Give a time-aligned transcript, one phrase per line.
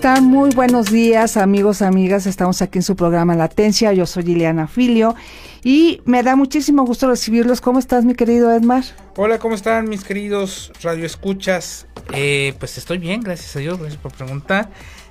[0.00, 0.24] están?
[0.24, 2.24] Muy buenos días, amigos, amigas.
[2.24, 3.92] Estamos aquí en su programa Latencia.
[3.92, 5.14] Yo soy Liliana Filio
[5.62, 7.60] y me da muchísimo gusto recibirlos.
[7.60, 8.82] ¿Cómo estás, mi querido Edmar?
[9.18, 11.86] Hola, ¿cómo están mis queridos radioescuchas?
[12.14, 14.70] Eh, pues estoy bien, gracias a Dios, gracias por preguntar.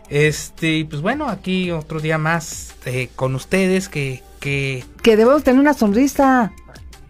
[0.09, 4.83] Este, pues bueno, aquí otro día más eh, con ustedes que, que...
[5.03, 6.51] Que debemos tener una sonrisa.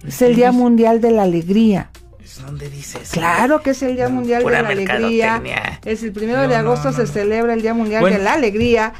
[0.06, 1.92] Es el Día Mundial de la Alegría.
[2.38, 3.10] ¿Dónde dices?
[3.12, 5.42] Claro que es el Día Mundial de la Alegría.
[5.84, 8.94] Es el primero de agosto se celebra el Día Mundial de la Alegría,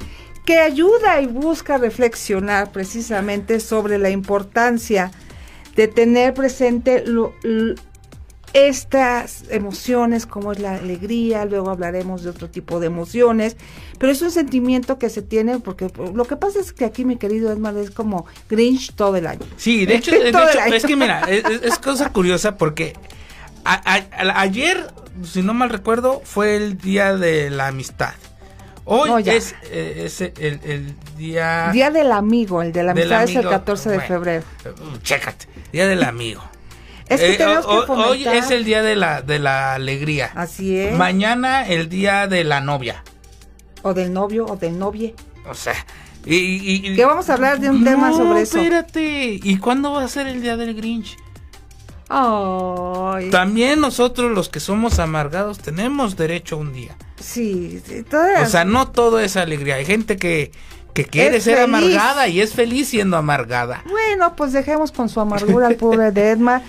[0.46, 5.12] que ayuda y busca reflexionar precisamente sobre la importancia
[5.76, 7.04] de tener presente
[8.54, 13.58] estas emociones como es la alegría, luego hablaremos de otro tipo de emociones,
[14.00, 17.18] pero es un sentimiento que se tiene porque lo que pasa es que aquí mi
[17.18, 19.46] querido Edmar es como Grinch todo el año.
[19.56, 20.40] Sí, de hecho, de hecho
[20.74, 22.94] es que mira, es cosa curiosa porque
[24.36, 24.88] ayer,
[25.24, 28.14] si no mal recuerdo, fue el día de la amistad.
[28.92, 31.70] Hoy es, eh, el, día...
[31.72, 34.44] Día del amigo, el de la amistad es el 14 de febrero.
[34.66, 36.42] Uh, chécate, día del amigo.
[37.10, 40.30] Es que eh, hoy, es el día de la, de la alegría.
[40.36, 40.96] Así es.
[40.96, 43.04] Mañana el día de la novia.
[43.82, 45.16] O del novio o del novie.
[45.50, 45.74] O sea,
[46.24, 48.60] y, que vamos a hablar de un tema sobre eso.
[48.60, 49.40] espérate.
[49.42, 51.18] ¿Y cuándo va a ser el día del Grinch?
[53.32, 56.96] También nosotros los que somos amargados tenemos derecho a un día.
[57.20, 58.04] Sí, sí
[58.42, 59.76] O sea, no todo es alegría.
[59.76, 60.52] Hay gente que,
[60.94, 63.84] que quiere ser amargada y es feliz siendo amargada.
[63.88, 66.64] Bueno, pues dejemos con su amargura al pobre de Edma.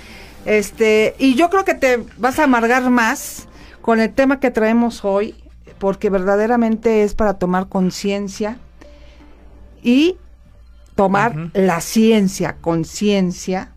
[0.45, 3.49] Este, y yo creo que te vas a amargar más
[3.81, 5.35] con el tema que traemos hoy,
[5.79, 8.59] porque verdaderamente es para tomar conciencia
[9.83, 10.17] y
[10.97, 13.73] tomar la ciencia, conciencia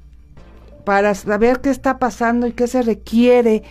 [0.83, 3.63] para saber qué está pasando y qué se requiere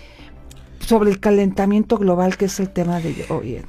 [0.87, 3.63] sobre el calentamiento global, que es el tema de hoy.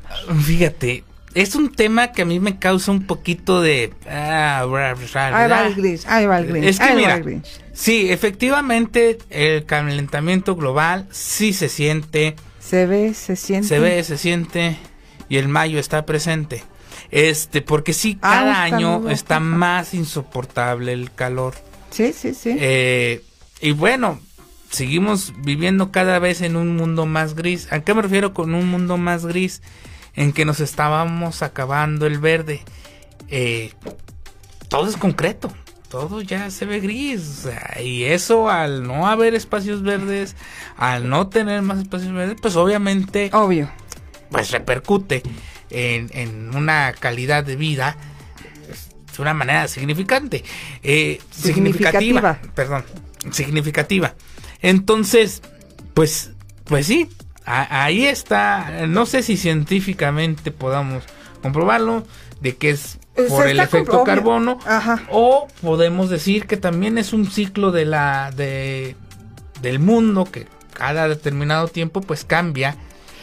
[0.44, 3.94] Fíjate, es un tema que a mí me causa un poquito de...
[4.10, 6.66] Ah, ahí va el gris, ahí va el gris.
[6.66, 7.22] Es que mira,
[7.74, 12.36] sí, efectivamente el calentamiento global sí se siente.
[12.60, 13.68] Se ve, se siente.
[13.68, 14.78] Se ve, se siente
[15.30, 16.64] y el mayo está presente.
[17.10, 21.54] Este, porque sí, ah, cada año está más insoportable el calor.
[21.90, 22.56] Sí, sí, sí.
[22.60, 23.24] Eh,
[23.64, 24.20] y bueno,
[24.70, 27.72] seguimos viviendo cada vez en un mundo más gris.
[27.72, 29.62] ¿A qué me refiero con un mundo más gris?
[30.16, 32.62] En que nos estábamos acabando el verde.
[33.30, 33.72] Eh,
[34.68, 35.50] todo es concreto,
[35.88, 37.48] todo ya se ve gris.
[37.82, 40.36] y eso al no haber espacios verdes,
[40.76, 43.30] al no tener más espacios verdes, pues obviamente...
[43.32, 43.72] Obvio.
[44.30, 45.24] Pues repercute
[45.70, 47.96] en, en una calidad de vida
[49.16, 50.44] de una manera significante.
[50.84, 52.42] Eh, significativa.
[52.56, 52.84] Perdón
[53.32, 54.16] significativa.
[54.62, 55.42] Entonces,
[55.94, 56.32] pues,
[56.66, 57.10] pues sí,
[57.46, 58.88] ahí está.
[58.88, 61.04] No sé si científicamente podamos
[61.42, 62.06] comprobarlo
[62.42, 64.60] de que es por el efecto carbono
[65.10, 68.96] o podemos decir que también es un ciclo de la de
[69.62, 72.76] del mundo que cada determinado tiempo pues cambia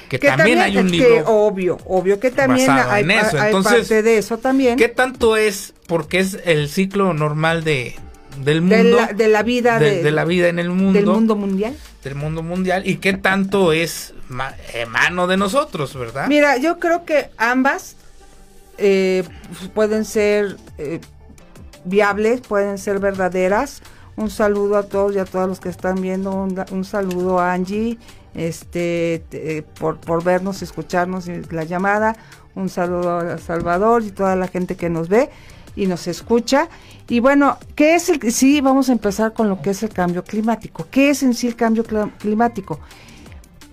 [0.09, 4.77] que, también, hay un libro obvio obvio que también hay, Entonces, parte de eso también
[4.77, 7.97] qué tanto es porque es el ciclo normal de
[8.39, 11.77] del mundo de la, vida de, la vida en el mundo del mundo mundial.
[12.03, 14.15] del mundo mundial y qué tanto es
[14.73, 17.97] eh, mano de nosotros verdad mira yo creo que ambas
[18.79, 19.25] eh,
[19.75, 21.01] pueden ser eh,
[21.85, 23.83] viables pueden ser verdaderas.
[24.17, 26.31] Un saludo a todos y a todos los que están viendo.
[26.33, 27.99] Un, saludo a Angie
[28.35, 29.25] este
[29.79, 32.17] por, por vernos escucharnos la llamada.
[32.55, 35.31] Un saludo a Salvador y toda la gente que nos ve
[35.77, 36.69] y nos escucha.
[37.11, 40.23] Y bueno, ¿qué es el sí, vamos a empezar con lo que es el cambio
[40.23, 40.87] climático.
[40.93, 41.83] ¿Qué es en sí el cambio
[42.21, 42.79] climático?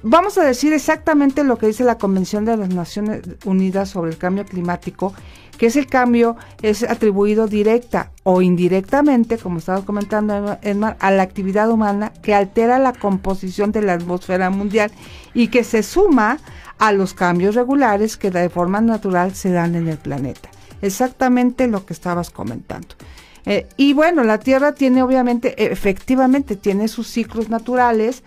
[0.02, 4.18] Vamos a decir exactamente lo que dice la Convención de las Naciones Unidas sobre el
[4.18, 5.14] cambio climático,
[5.60, 11.22] que es el cambio es atribuido directa o indirectamente, como estaba comentando Edmar, a la
[11.22, 14.92] actividad humana que altera la composición de la atmósfera mundial
[15.36, 16.40] y que se suma
[16.80, 20.50] a los cambios regulares que de forma natural se dan en el planeta
[20.82, 22.96] exactamente lo que estabas comentando.
[23.48, 28.22] Eh, y bueno, la Tierra tiene obviamente, efectivamente, tiene sus ciclos naturales,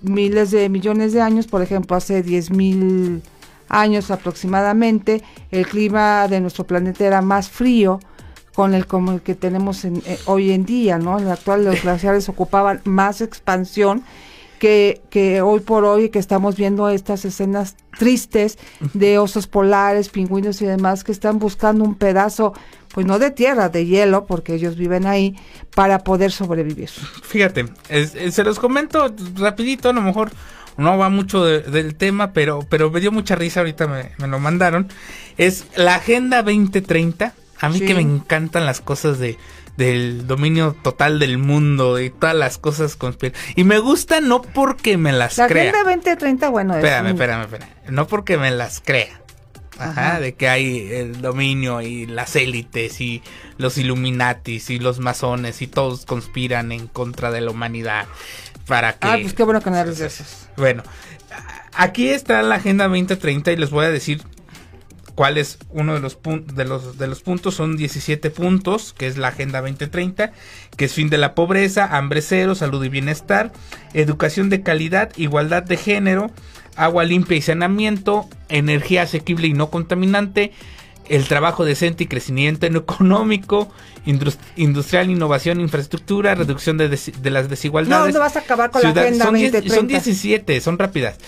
[0.00, 3.20] miles de millones de años, por ejemplo, hace 10 mil
[3.68, 7.98] años aproximadamente, el clima de nuestro planeta era más frío
[8.54, 11.18] con el como el que tenemos en, eh, hoy en día, ¿no?
[11.18, 14.04] En el actual los glaciares ocupaban más expansión
[14.60, 18.56] que, que hoy por hoy que estamos viendo estas escenas tristes
[18.92, 22.54] de osos polares, pingüinos y demás que están buscando un pedazo,
[22.94, 25.36] pues no de tierra, de hielo, porque ellos viven ahí,
[25.74, 26.88] para poder sobrevivir.
[27.22, 27.66] Fíjate,
[28.30, 30.30] se los comento rapidito, a lo mejor
[30.76, 34.88] no va mucho del tema, pero, pero me dio mucha risa, ahorita me, lo mandaron.
[35.36, 37.34] Es la Agenda 2030.
[37.60, 39.38] A mí que me encantan las cosas de
[39.76, 42.96] del dominio total del mundo y todas las cosas
[43.56, 45.64] Y me gusta no porque me las crea.
[45.64, 47.70] La Agenda 2030, bueno, espérame, espérame, espérame.
[47.88, 49.23] No porque me las crea.
[49.90, 53.22] Ajá, de que hay el dominio y las élites y
[53.58, 58.06] los Illuminatis y los masones y todos conspiran en contra de la humanidad
[58.66, 59.06] para que...
[59.06, 60.48] Ah, pues qué bueno que no eres de esos.
[60.56, 60.82] Bueno,
[61.74, 64.22] aquí está la Agenda 2030 y les voy a decir
[65.14, 67.54] cuál es uno de los, de los, de los puntos.
[67.54, 70.32] Son 17 puntos, que es la Agenda 2030,
[70.76, 73.52] que es fin de la pobreza, hambre cero, salud y bienestar,
[73.92, 76.30] educación de calidad, igualdad de género,
[76.76, 80.52] agua limpia y saneamiento, energía asequible y no contaminante,
[81.08, 83.70] el trabajo decente y crecimiento económico,
[84.56, 86.88] industrial, innovación, infraestructura, reducción de,
[87.30, 88.14] las desigualdades.
[88.14, 91.18] No, no vas a acabar con la agenda son, son 17, son rápidas.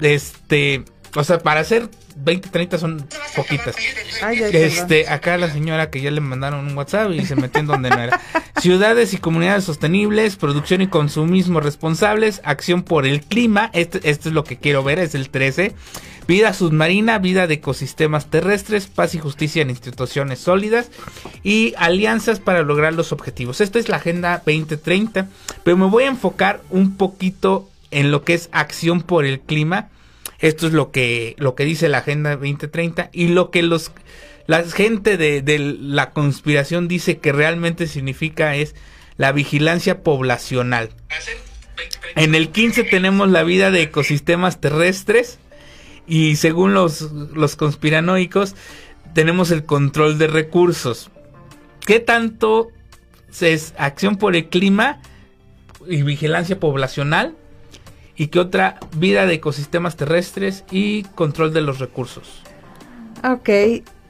[0.00, 0.84] Este,
[1.14, 3.76] o sea, para hacer 20, 30 son poquitas.
[4.52, 7.90] este, acá la señora que ya le mandaron un WhatsApp y se metió en donde
[7.90, 8.20] no era.
[8.60, 14.34] Ciudades y comunidades sostenibles, producción y consumismo responsables, acción por el clima, este, esto es
[14.34, 15.74] lo que quiero ver, es el 13.
[16.28, 20.90] Vida submarina, vida de ecosistemas terrestres, paz y justicia en instituciones sólidas
[21.42, 23.60] y alianzas para lograr los objetivos.
[23.60, 25.26] Esta es la Agenda 2030,
[25.64, 29.88] pero me voy a enfocar un poquito en lo que es acción por el clima
[30.40, 33.92] esto es lo que, lo que dice la Agenda 2030 y lo que los,
[34.46, 38.74] la gente de, de la conspiración dice que realmente significa es
[39.16, 40.90] la vigilancia poblacional.
[42.16, 45.38] En el 15 tenemos la vida de ecosistemas terrestres
[46.06, 48.54] y según los, los conspiranoicos
[49.14, 51.10] tenemos el control de recursos.
[51.86, 52.68] ¿Qué tanto
[53.40, 55.00] es acción por el clima
[55.86, 57.36] y vigilancia poblacional?
[58.20, 62.42] Y que otra vida de ecosistemas terrestres y control de los recursos.
[63.24, 63.48] Ok,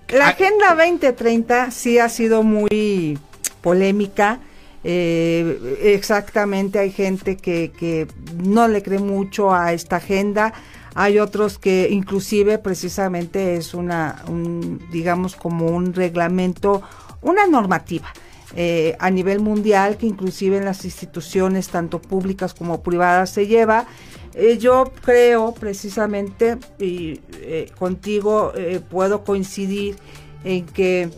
[0.09, 3.21] la ah, Agenda 2030 sí ha sido muy
[3.61, 4.41] polémica.
[4.83, 10.55] Eh, exactamente, hay gente que, que no le cree mucho a esta agenda.
[10.97, 16.83] Hay otros que inclusive precisamente es una, un, digamos como un reglamento,
[17.23, 18.09] una normativa.
[18.57, 23.87] Eh, a nivel mundial que inclusive en las instituciones tanto públicas como privadas se lleva.
[24.35, 28.53] Eh, yo creo precisamente y eh, contigo
[28.91, 29.97] puedo coincidir
[30.45, 31.11] en que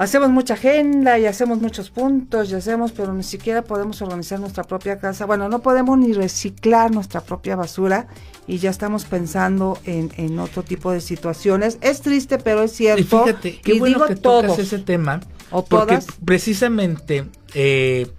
[0.00, 4.64] hacemos mucha agenda y hacemos muchos puntos y hacemos, pero ni siquiera podemos organizar nuestra
[4.64, 5.26] propia casa.
[5.26, 8.06] Bueno, no podemos ni reciclar nuestra propia basura
[8.46, 11.76] y ya estamos pensando en, otro tipo de situaciones.
[11.82, 13.02] Es triste, pero es cierto.
[13.02, 15.20] Y fíjate, qué bueno que tocas ese tema
[15.50, 18.10] ¿O porque precisamente eh,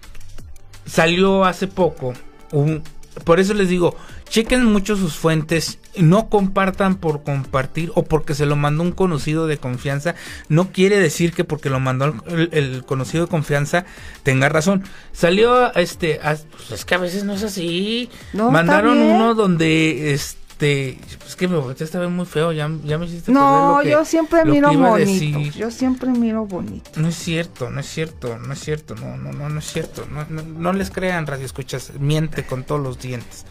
[0.86, 2.14] salió hace poco
[2.52, 2.84] un,
[3.24, 3.96] por eso les digo,
[4.32, 9.46] chequen mucho sus fuentes, no compartan por compartir o porque se lo mandó un conocido
[9.46, 10.16] de confianza,
[10.48, 13.86] no quiere decir que porque lo mandó el, conocido de confianza
[14.24, 14.84] tenga razón.
[15.12, 18.10] Salió este, pues es que a veces no es así.
[18.34, 22.98] Mandaron uno donde este este, pues que me volteaste a ver muy feo, ya, ya
[22.98, 25.58] me hiciste No, lo que, yo siempre miro bonito.
[25.58, 26.92] Yo siempre miro bonito.
[26.96, 30.06] No es cierto, no es cierto, no es cierto, no, no, no, no es cierto.
[30.12, 33.46] No, no, les crean, radio escuchas, miente con todos los dientes.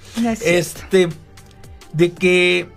[0.45, 1.09] este,
[1.93, 2.69] de que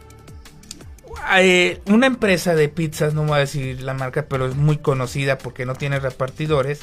[1.37, 5.37] eh, una empresa de pizzas, no voy a decir la marca, pero es muy conocida
[5.37, 6.81] porque no tiene repartidores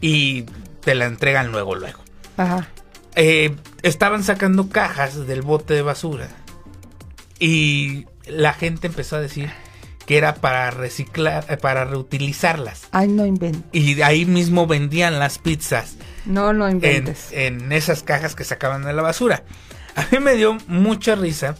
[0.00, 0.44] y
[0.80, 1.98] te la entregan luego, luego.
[2.36, 2.68] Ajá.
[3.16, 6.28] Eh, estaban sacando cajas del bote de basura
[7.38, 9.50] y la gente empezó a decir
[10.06, 12.88] que era para reciclar, eh, para reutilizarlas.
[12.92, 13.62] Ay, no inventes.
[13.72, 15.96] Y ahí mismo vendían las pizzas.
[16.26, 17.28] No, no inventes.
[17.32, 19.44] En, esas cajas que sacaban de la basura.
[19.96, 21.56] A mí me dio mucha risa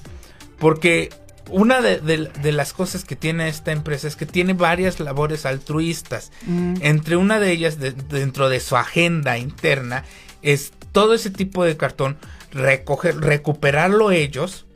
[0.58, 1.10] porque
[1.50, 6.32] una de, las cosas que tiene esta empresa es que tiene varias labores altruistas.
[6.46, 6.74] Mm.
[6.80, 10.04] Entre una de ellas, dentro de su agenda interna,
[10.42, 12.16] es todo ese tipo de cartón
[12.54, 14.66] recoger, recuperarlo ellos,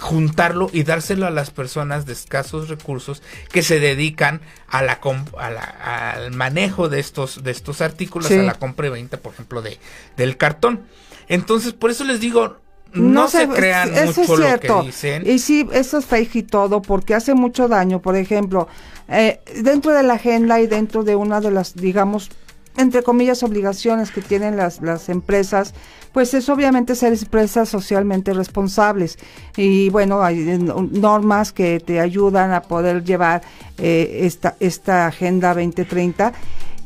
[0.00, 6.32] juntarlo y dárselo a las personas de escasos recursos que se dedican a la, al
[6.32, 9.78] manejo de estos, de estos artículos, a la compra y venta, por ejemplo, de,
[10.16, 10.82] del cartón.
[11.28, 12.58] Entonces, por eso les digo,
[12.92, 15.28] no, se, crean mucho lo que dicen.
[15.28, 18.00] Y sí, eso es fake y todo, porque hace mucho daño.
[18.00, 18.68] Por ejemplo,
[19.08, 22.30] eh, dentro de la agenda y dentro de una de las, digamos,
[22.78, 25.74] entre comillas, obligaciones que tienen las, las empresas,
[26.12, 29.18] pues es obviamente ser empresas socialmente responsables.
[29.56, 33.42] Y bueno, hay normas que te ayudan a poder llevar
[33.78, 36.32] eh, esta, esta Agenda 2030.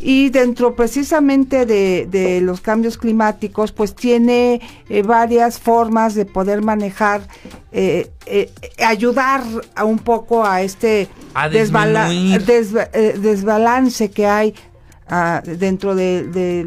[0.00, 7.20] y dentro precisamente de, los cambios climáticos, pues tiene eh, varias formas de poder manejar,
[7.70, 8.50] eh, eh,
[8.84, 9.44] ayudar
[9.76, 11.08] a un poco a este
[13.20, 14.54] desbalance que hay
[15.08, 16.66] ah, dentro del de,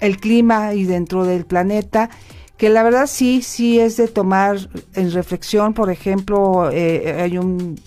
[0.00, 2.10] el clima y dentro del planeta
[2.56, 4.56] que la verdad sí, sí es de tomar
[4.94, 7.78] en reflexión, por ejemplo, hay un,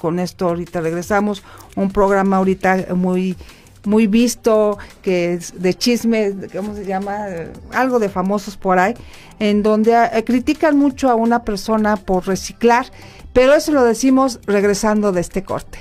[0.00, 1.42] con esto ahorita regresamos,
[1.74, 3.36] un programa ahorita muy
[3.84, 7.26] muy visto, que es de chisme, ¿cómo se llama?
[7.72, 8.94] Algo de famosos por ahí,
[9.38, 12.86] en donde eh, critican mucho a una persona por reciclar,
[13.32, 15.78] pero eso lo decimos regresando de este corte.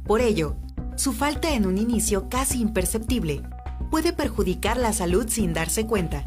[0.04, 0.56] Por ello,
[0.96, 3.42] su falta en un inicio casi imperceptible
[3.90, 6.24] puede perjudicar la salud sin darse cuenta.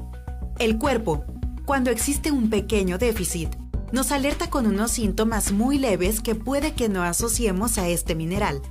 [0.60, 1.26] El cuerpo,
[1.66, 3.50] cuando existe un pequeño déficit,
[3.92, 8.62] nos alerta con unos síntomas muy leves que puede que no asociemos a este mineral.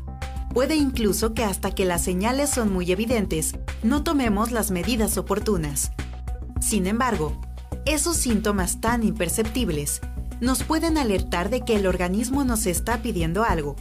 [0.54, 5.92] Puede incluso que hasta que las señales son muy evidentes, no tomemos las medidas oportunas.
[6.60, 7.40] Sin embargo,
[7.84, 10.00] esos síntomas tan imperceptibles
[10.40, 13.76] nos pueden alertar de que el organismo nos está pidiendo algo.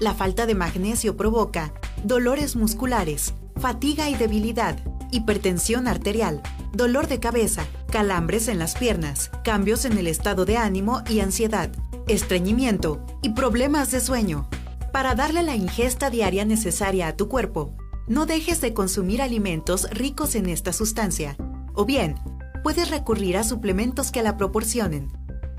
[0.00, 4.78] La falta de magnesio provoca dolores musculares, fatiga y debilidad,
[5.14, 6.42] hipertensión arterial,
[6.72, 11.70] dolor de cabeza, calambres en las piernas, cambios en el estado de ánimo y ansiedad,
[12.08, 14.48] estreñimiento y problemas de sueño.
[14.92, 17.74] Para darle la ingesta diaria necesaria a tu cuerpo,
[18.06, 21.36] no dejes de consumir alimentos ricos en esta sustancia,
[21.74, 22.16] o bien,
[22.62, 25.12] puedes recurrir a suplementos que la proporcionen.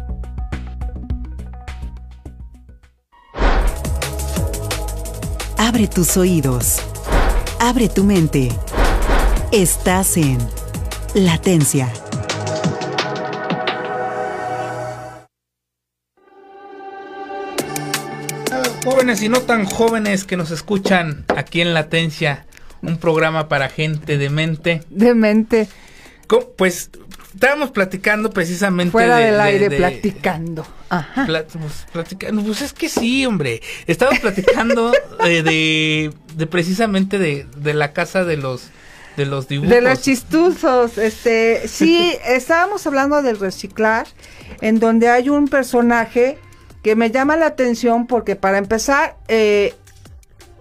[5.74, 6.82] Abre tus oídos.
[7.58, 8.50] Abre tu mente.
[9.54, 10.38] Estás en
[11.14, 11.88] Latencia.
[18.84, 22.46] Jóvenes y no tan jóvenes que nos escuchan aquí en Latencia,
[22.82, 24.84] un programa para gente de mente.
[24.90, 25.70] De mente.
[26.58, 26.90] Pues
[27.34, 28.92] estábamos platicando precisamente.
[28.92, 30.66] Fuera del aire, platicando.
[30.90, 31.26] Ajá.
[31.26, 32.44] Pues, platicando.
[32.44, 33.62] Pues es que sí, hombre.
[33.88, 34.92] Estábamos platicando
[35.26, 38.70] eh, de, de, precisamente de, de la casa de los
[39.18, 39.72] de los dibujos.
[39.72, 44.08] De los chistuzos, este, sí, estábamos hablando del reciclar,
[44.62, 46.38] en donde hay un personaje
[46.82, 49.76] que me llama la atención porque para empezar, eh,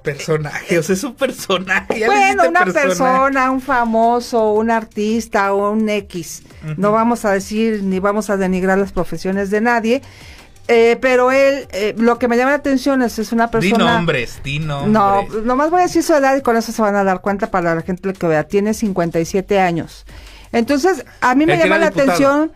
[0.03, 2.07] personaje, o sea, es un personaje.
[2.07, 6.43] Bueno, una persona, un famoso, un artista o un X.
[6.77, 10.03] No vamos a decir ni vamos a denigrar las profesiones de nadie.
[10.73, 13.77] Eh, pero él, eh, lo que me llama la atención es, es una persona...
[13.77, 14.93] Di nombres, di nombres.
[14.93, 17.51] No, nomás voy a decir su edad y con eso se van a dar cuenta
[17.51, 18.45] para la gente que vea.
[18.45, 20.07] Tiene 57 años.
[20.53, 22.53] Entonces, a mí me llama la atención,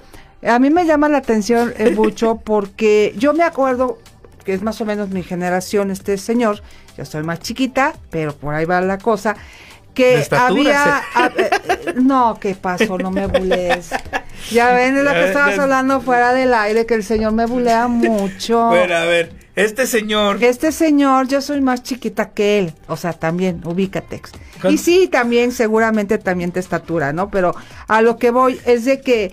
[0.47, 3.99] a mí me llama la atención mucho porque yo me acuerdo
[4.45, 6.63] que es más o menos mi generación, este señor,
[6.97, 9.37] yo soy más chiquita, pero por ahí va la cosa,
[9.95, 11.03] que había...
[11.37, 12.99] Eh, no, ¿qué pasó?
[12.99, 13.91] No me bules.
[14.51, 17.89] Ya ven, es lo que estabas hablando fuera del aire, que el señor me bulea
[17.89, 18.69] mucho.
[18.69, 20.43] Bueno, a ver, este señor...
[20.43, 24.21] Este señor, yo soy más chiquita que él, o sea, también, ubícate.
[24.69, 27.31] Y sí, también, seguramente también de estatura, ¿no?
[27.31, 27.55] Pero
[27.87, 29.33] a lo que voy es de que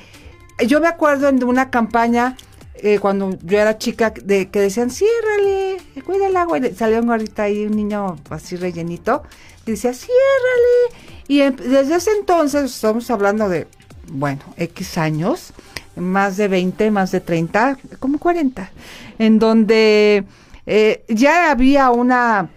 [0.67, 2.35] yo me acuerdo de una campaña
[2.75, 6.57] eh, cuando yo era chica, de que decían, ciérrale, cuida el agua.
[6.57, 9.23] Y salió gordito ahí, un niño así rellenito,
[9.65, 11.11] y decía, ciérrale.
[11.27, 13.67] Y desde ese entonces, estamos hablando de,
[14.11, 15.53] bueno, X años,
[15.95, 18.71] más de 20, más de 30, como 40,
[19.19, 20.25] en donde
[20.65, 22.49] eh, ya había una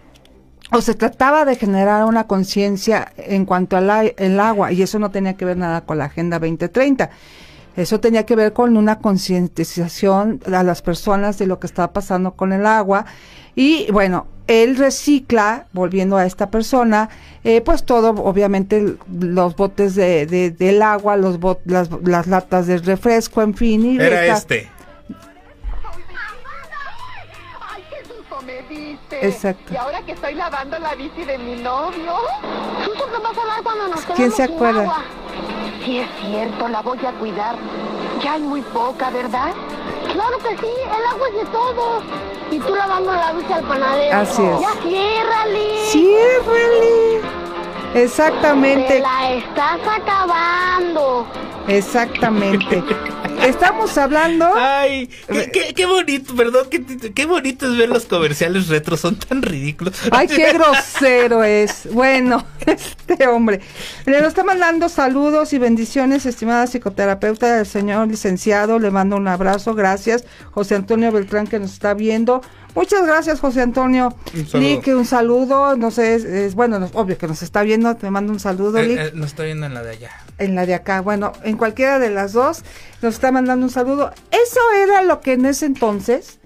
[0.71, 5.35] o se trataba de generar una conciencia en cuanto al agua y eso no tenía
[5.35, 7.11] que ver nada con la Agenda 2030.
[7.75, 12.31] Eso tenía que ver con una concientización a las personas de lo que estaba pasando
[12.31, 13.05] con el agua.
[13.55, 17.09] Y bueno, él recicla, volviendo a esta persona,
[17.43, 20.25] eh, pues todo, obviamente, los botes de,
[20.57, 23.85] del agua, los las, las, latas de refresco, en fin.
[23.85, 24.69] Y Era este.
[29.21, 29.73] Exacto.
[29.73, 32.13] Y ahora que estoy lavando la bici de mi novio.
[32.83, 34.81] ¿Suso que vas a dar cuando nos ¿Quién se acuerda?
[34.81, 35.03] Agua?
[35.83, 37.55] Sí, es cierto, la voy a cuidar.
[38.23, 39.53] Ya hay muy poca, ¿verdad?
[40.11, 42.03] Claro que sí, el agua es de todos.
[42.51, 44.17] Y tú lavando la bici al panadero.
[44.17, 44.61] Así es.
[44.61, 45.85] Ya ciérrale.
[45.85, 47.21] Ciérrale.
[47.95, 48.87] Exactamente.
[48.87, 51.25] Te la estás acabando.
[51.67, 52.83] Exactamente.
[53.43, 54.47] Estamos hablando.
[54.55, 55.09] Ay,
[55.75, 59.93] qué, bonito, perdón, qué, qué, bonito es ver los comerciales retro, son tan ridículos.
[60.11, 61.87] Ay, qué grosero es.
[61.91, 63.61] Bueno, este hombre.
[64.05, 68.79] Le está mandando saludos y bendiciones, estimada psicoterapeuta del señor licenciado.
[68.79, 70.25] Le mando un abrazo, gracias.
[70.51, 72.41] José Antonio Beltrán que nos está viendo.
[72.75, 74.13] Muchas gracias, José Antonio.
[74.53, 75.77] Lick, un saludo.
[75.77, 76.15] No sé,
[76.45, 77.95] es, bueno, obvio que nos está viendo.
[77.95, 80.11] Te mando un saludo, eh, eh, nos está viendo en la de allá.
[80.37, 80.99] En la de acá.
[80.99, 82.63] Bueno, en cualquiera de las dos
[83.01, 84.11] nos está mandando un saludo.
[84.29, 86.39] Eso era lo que en ese entonces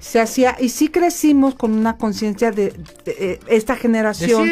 [0.00, 2.74] se hacía y sí crecimos con una conciencia de,
[3.06, 4.44] eh, esta generación.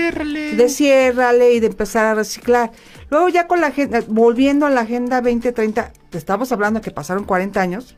[0.57, 1.55] De ciérrale.
[1.55, 2.71] y de empezar a reciclar.
[3.11, 7.61] Luego ya con la agenda, volviendo a la Agenda 2030, estamos hablando que pasaron 40
[7.61, 7.97] años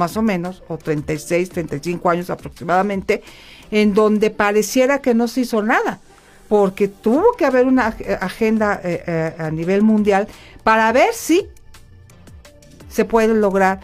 [0.00, 3.22] más o menos, o 36, 35 años aproximadamente,
[3.70, 6.00] en donde pareciera que no se hizo nada,
[6.48, 10.26] porque tuvo que haber una agenda eh, eh, a nivel mundial
[10.64, 11.46] para ver si
[12.88, 13.80] se puede lograr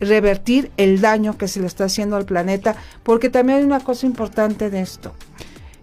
[0.00, 2.74] revertir el daño que se le está haciendo al planeta,
[3.04, 5.14] porque también hay una cosa importante de esto.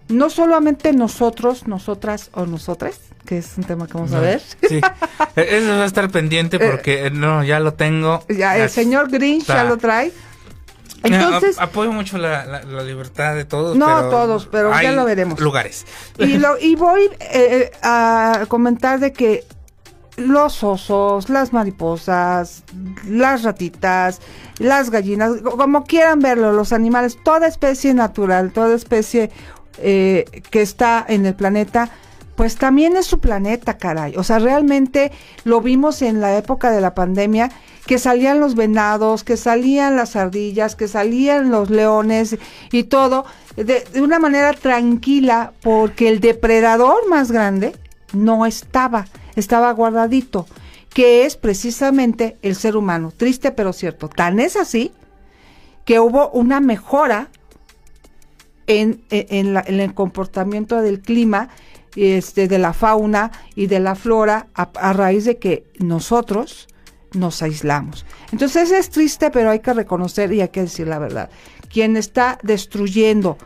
[0.08, 4.40] No solamente nosotros, nosotras o nosotras, que es un tema que vamos a ver.
[4.40, 4.80] Sí,
[5.36, 8.24] e-, eso va a estar pendiente eh, porque eh, no, ya lo tengo.
[8.30, 10.12] Ya, el señor Grinch ya lo trae.
[11.02, 13.76] Entonces, apoyo mucho la, libertad de todos.
[13.76, 15.38] No todos, pero ya lo veremos.
[15.38, 15.86] Lugares.
[16.18, 19.44] Y, lo, y voy eh, a comentar de que
[20.16, 22.64] los osos, las mariposas,
[23.06, 24.20] las ratitas,
[24.58, 29.30] las gallinas, como quieran verlo, los animales, toda especie natural, toda especie
[29.80, 31.88] que está en el planeta,
[32.38, 34.14] pues también es su planeta, caray.
[34.16, 35.10] O sea, realmente
[35.42, 37.50] lo vimos en la época de la pandemia,
[37.84, 42.38] que salían los venados, que salían las ardillas, que salían los leones
[42.70, 43.24] y todo,
[43.56, 47.74] de, una manera tranquila, porque el depredador más grande
[48.12, 50.46] no estaba, estaba guardadito,
[50.94, 53.12] que es precisamente el ser humano.
[53.16, 54.08] Triste pero cierto.
[54.08, 54.92] Tan es así
[55.84, 57.30] que hubo una mejora
[58.68, 61.48] en, en el comportamiento del clima
[61.96, 66.68] este, de la fauna y de la flora a, raíz de que nosotros
[67.14, 68.04] nos aislamos.
[68.32, 71.30] Entonces es triste, pero hay que reconocer y hay que decir la verdad.
[71.72, 73.38] Quien está destruyendo,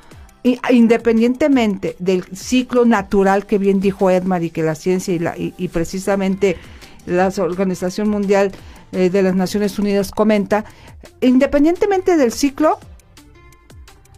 [0.71, 5.69] independientemente del ciclo natural que bien dijo Edmar y que la ciencia y, la, y,
[5.69, 6.57] precisamente
[7.07, 8.53] la Organización Mundial
[8.93, 10.65] eh, de las Naciones Unidas comenta,
[11.21, 12.79] independientemente del ciclo,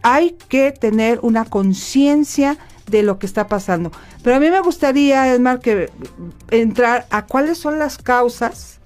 [0.02, 3.90] hay que tener una conciencia de lo que está pasando.
[4.22, 5.90] Pero a mí me gustaría, Edmar, que
[6.50, 8.80] entrar a cuáles son las causas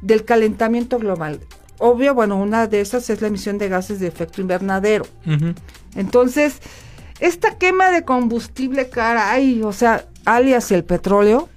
[0.00, 1.40] del calentamiento global.
[1.78, 5.06] Obvio, bueno, una de esas es la emisión de gases de efecto invernadero.
[5.94, 6.60] Entonces,
[7.20, 11.48] esta quema de combustible caray, o sea, alias el petróleo.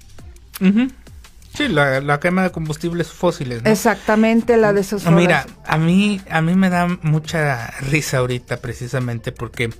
[1.54, 3.62] Sí, la, quema de combustibles fósiles.
[3.64, 5.04] Exactamente, la de esos.
[5.10, 9.70] Mira, a mí, a mí me da mucha risa ahorita precisamente porque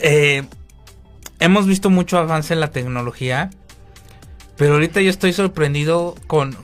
[0.00, 0.44] eh,
[1.38, 3.50] hemos visto mucho avance en la tecnología,
[4.56, 6.56] pero ahorita yo estoy sorprendido con,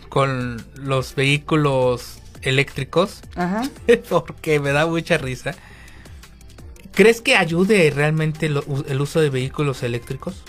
[0.77, 3.63] los vehículos eléctricos, Ajá.
[4.09, 5.55] porque me da mucha risa.
[6.93, 10.43] ¿Crees que ayude realmente el uso de vehículos eléctricos?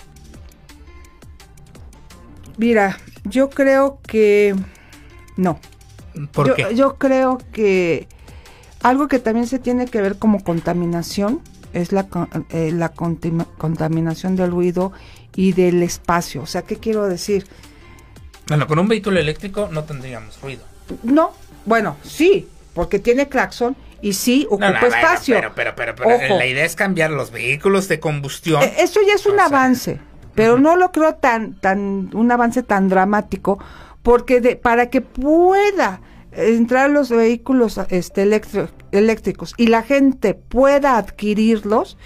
[2.56, 4.54] Mira, yo creo que
[5.36, 5.60] no.
[6.32, 6.74] ¿Por yo, qué?
[6.74, 8.08] Yo creo que
[8.82, 11.40] algo que también se tiene que ver como contaminación
[11.72, 12.06] es la,
[12.50, 14.92] eh, la contaminación del ruido
[15.34, 16.42] y del espacio.
[16.42, 17.46] O sea, ¿qué quiero decir?
[18.48, 20.64] Bueno, con un vehículo eléctrico no tendríamos ruido.
[21.02, 21.32] No,
[21.64, 25.36] bueno, sí, porque tiene claxon y sí ocupa espacio.
[25.36, 28.62] Pero, pero, pero, la idea es cambiar los vehículos de combustión.
[28.62, 30.00] E, eso ya es un avance,
[30.34, 33.58] pero no lo creo tan, tan, un avance tan dramático,
[34.02, 36.00] porque de, para que pueda
[36.32, 38.22] entrar los vehículos este,
[38.92, 41.96] eléctricos y la gente pueda adquirirlos,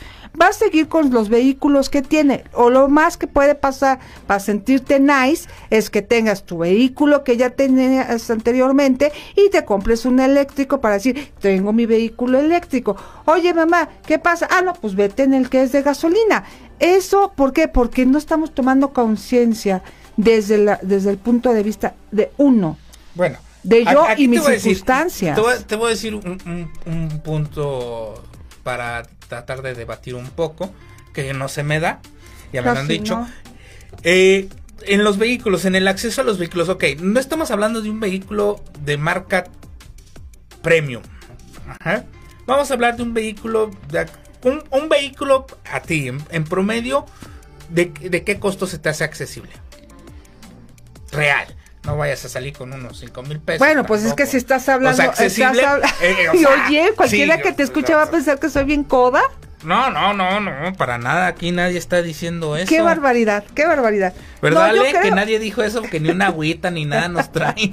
[0.41, 2.45] va a seguir con los vehículos que tiene.
[2.53, 7.37] O lo más que puede pasar para sentirte nice es que tengas tu vehículo que
[7.37, 12.97] ya tenías anteriormente y te compres un eléctrico para decir, tengo mi vehículo eléctrico.
[13.25, 14.49] Oye, mamá, ¿qué pasa?
[14.51, 16.45] Ah, no, pues vete en el que es de gasolina.
[16.79, 17.69] Eso, ¿por qué?
[17.69, 19.83] Porque no estamos tomando conciencia
[20.17, 22.77] desde, la, desde el punto de vista de uno.
[23.15, 23.46] Bueno.
[23.67, 25.37] De yo y mis circunstancias.
[25.67, 28.23] te, voy, a decir un, un punto
[28.63, 30.73] para tratar de debatir un poco,
[31.13, 32.01] que no se me da,
[32.53, 33.27] ya me lo han dicho.
[34.03, 34.49] Eh,
[34.83, 38.01] en los vehículos, en el acceso a los vehículos, ok, no estamos hablando de un
[38.01, 39.45] vehículo de marca
[40.63, 41.03] premium.
[42.47, 44.07] Vamos a hablar de un vehículo, de,
[44.71, 47.07] un, vehículo a ti, en, promedio,
[47.69, 49.53] de, qué costo se te hace accesible?
[51.11, 51.47] Real
[51.87, 53.61] no vayas a salir con unos 5 mil pesos.
[53.61, 55.03] Bueno, pues es que si estás hablando.
[55.03, 58.85] O sea, eh, y oye, cualquiera que te escuche va a pensar que soy bien
[58.85, 59.23] coda.
[59.65, 61.29] No, no, no, no, para nada.
[61.29, 62.69] Aquí nadie está diciendo eso.
[62.69, 64.13] Qué barbaridad, qué barbaridad.
[64.43, 64.73] ¿Verdad,
[65.03, 67.71] Que nadie dijo eso, que ni una agüita ni nada nos traen.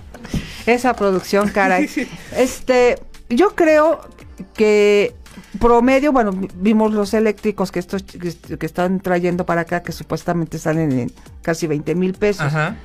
[0.66, 1.90] Esa producción, caray.
[2.36, 2.98] Este,
[3.28, 4.02] yo creo
[4.54, 5.14] que
[5.58, 10.92] promedio, bueno, vimos los eléctricos que estos que, están trayendo para acá, que supuestamente salen
[10.92, 12.46] en casi 20 mil pesos.
[12.46, 12.76] Ajá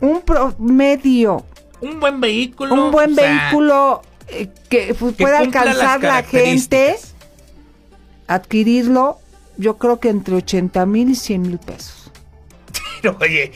[0.00, 1.44] un promedio.
[1.80, 2.74] Un buen vehículo.
[2.74, 6.96] Un buen vehículo eh, que, pueda alcanzar la gente,
[8.26, 9.18] adquirirlo,
[9.56, 12.10] yo creo que entre 80 mil y 100 mil pesos.
[13.02, 13.52] Pero oye,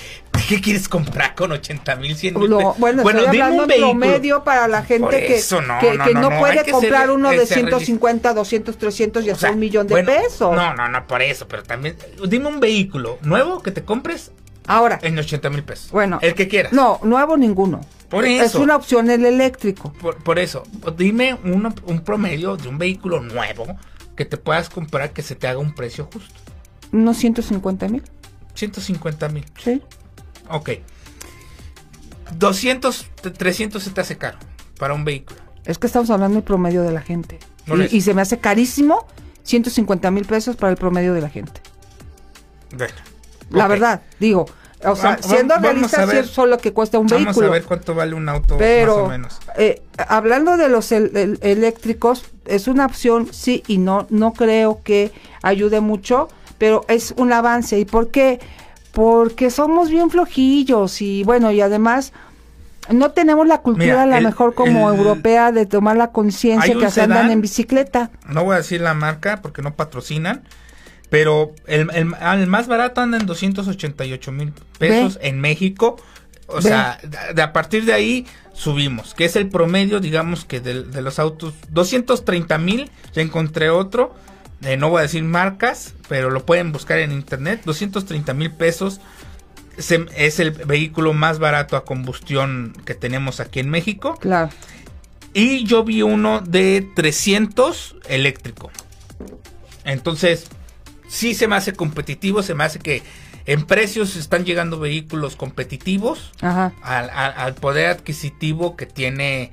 [0.49, 2.79] ¿qué quieres comprar con 80 mil, 100 mil pesos?
[2.79, 7.11] Bueno, bueno estoy hablando un promedio para la gente que, no, que, no, puede comprar
[7.11, 10.55] uno de 150, 200, 300 y hasta un millón de pesos.
[10.55, 11.97] No, no, no, por eso, pero también,
[12.29, 14.33] dime un vehículo nuevo que te compres
[14.67, 14.99] Ahora.
[15.03, 15.91] En 80 mil pesos.
[15.91, 16.19] Bueno.
[16.23, 16.73] El que quieras.
[16.73, 17.81] No, nuevo ninguno.
[18.09, 18.45] Por eso.
[18.45, 19.93] Es una opción el eléctrico.
[19.93, 20.63] Por, eso.
[20.97, 23.67] Dime un promedio de un vehículo nuevo
[24.17, 26.35] que te puedas comprar que se te haga un precio justo.
[26.93, 28.03] Unos 150 mil.
[28.55, 29.45] 150 mil.
[29.63, 29.83] Sí.
[30.49, 30.71] Ok.
[32.39, 34.39] 200, 300 se te hace caro
[34.79, 35.41] para un vehículo.
[35.65, 37.39] Es que estamos hablando del promedio de la gente.
[37.67, 39.07] y, y, se me hace carísimo
[39.43, 41.61] 150 mil pesos para el promedio de la gente.
[42.77, 42.95] Bueno.
[43.51, 44.47] La verdad, digo,
[44.85, 47.33] o sea, siendo realista, sí es solo que cuesta un vehículo.
[47.33, 49.41] Vamos a ver cuánto vale un auto más o menos.
[49.57, 54.07] Eh, hablando de los eléctricos, es una opción, sí y no.
[54.11, 56.29] No creo que ayude mucho,
[56.59, 57.79] pero es un avance.
[57.79, 58.41] ¿Y por qué?
[58.93, 62.13] Porque somos bien flojillos y bueno, y además
[62.91, 67.03] no tenemos la cultura a lo mejor como europea de tomar la conciencia que se
[67.03, 68.11] andan en bicicleta.
[68.29, 70.43] No voy a decir la marca porque no patrocinan
[71.17, 75.97] pero el, el, más barato anda en 288 mil pesos en México.
[76.47, 77.01] O sea,
[77.35, 81.55] de, a partir de ahí subimos, que es el promedio, digamos que de, los autos.
[81.71, 84.15] 230 mil, ya encontré otro.
[84.61, 87.63] Eh, no voy a decir marcas, pero lo pueden buscar en internet.
[87.65, 89.01] 230 mil pesos
[89.79, 94.19] es el vehículo más barato a combustión que tenemos aquí en México.
[94.21, 94.51] Claro.
[95.33, 98.71] Y yo vi uno de 300 eléctrico.
[99.87, 100.51] Entonces,
[101.09, 103.03] sí se me hace competitivo, se me hace que
[103.47, 109.53] en precios están llegando vehículos competitivos Al, poder adquisitivo que tiene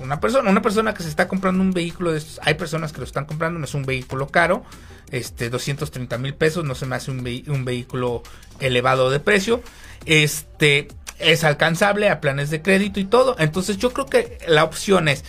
[0.00, 2.98] una persona, una persona que se está comprando un vehículo de estos, hay personas que
[2.98, 4.64] lo están comprando, no es un vehículo caro,
[5.10, 8.22] este 230 mil pesos, no se me hace un, un, vehículo
[8.60, 9.62] elevado de precio,
[10.06, 10.88] este
[11.18, 15.22] es alcanzable a planes de crédito y todo, entonces yo creo que la opción es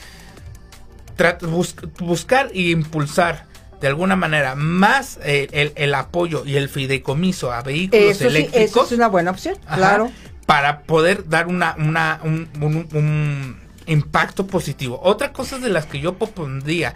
[1.99, 3.50] buscar e impulsar
[3.82, 8.62] de alguna manera más eh, el, apoyo y el fideicomiso a vehículos eléctricos.
[8.62, 10.12] eso es una buena opción, claro.
[10.46, 15.00] Para poder dar una, una un, impacto positivo.
[15.04, 16.94] Otra cosa de las que yo propondría,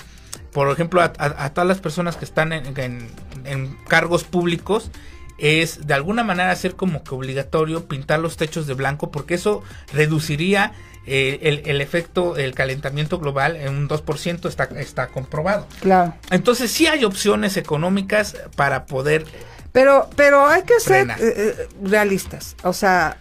[0.53, 1.09] por ejemplo, a,
[1.49, 3.09] todas las personas que están en,
[3.45, 4.91] en, cargos públicos,
[5.37, 9.63] es de alguna manera hacer como que obligatorio pintar los techos de blanco, porque eso
[9.93, 10.73] reduciría
[11.07, 15.67] eh, el, efecto, el calentamiento global en un 2% está, está comprobado.
[15.81, 16.15] Claro.
[16.31, 19.25] Entonces sí hay opciones económicas para poder...
[19.71, 22.55] Pero, pero hay que ser eh, eh, realistas.
[22.63, 23.17] O sea,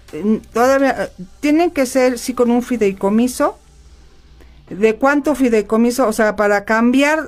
[0.53, 3.59] todavía tienen que ser, sí, con un fideicomiso.
[4.68, 6.09] ¿De cuánto fideicomiso?
[6.09, 7.20] O sea, para cambiar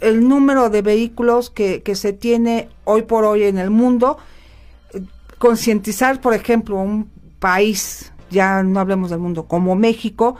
[0.00, 4.18] el número de vehículos que, que se tiene hoy por hoy en el mundo,
[5.38, 10.36] concientizar, por ejemplo, un país ya no hablemos del mundo, como México,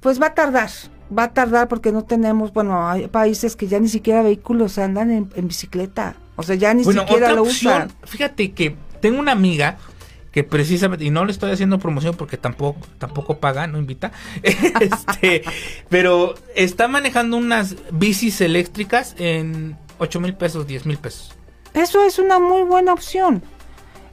[0.00, 0.70] pues va a tardar.
[1.16, 5.10] va a tardar porque no tenemos, bueno, hay países que ya ni siquiera vehículos andan
[5.10, 6.16] en, bicicleta.
[6.36, 7.90] O sea, ya ni siquiera lo usan.
[8.04, 9.78] Fíjate que tengo una amiga
[10.32, 14.12] que precisamente, y no le estoy haciendo promoción porque tampoco, tampoco paga, no invita,
[14.42, 15.42] este,
[15.88, 21.34] pero está manejando unas bicis eléctricas en 8 mil pesos, 10 mil pesos.
[21.74, 23.42] Eso es una muy buena opción.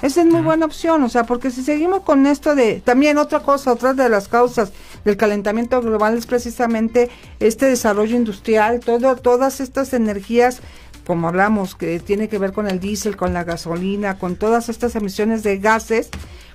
[0.02, 3.40] Esa es muy buena opción, o sea, porque si seguimos con esto de, también otra
[3.40, 4.74] cosa, otra de las causas
[5.06, 10.62] del calentamiento global es precisamente este desarrollo industrial, todo, todas estas energías,
[11.06, 14.96] como hablamos, que tiene que ver con el diésel, con la gasolina, con todas estas
[14.96, 16.10] emisiones de gases,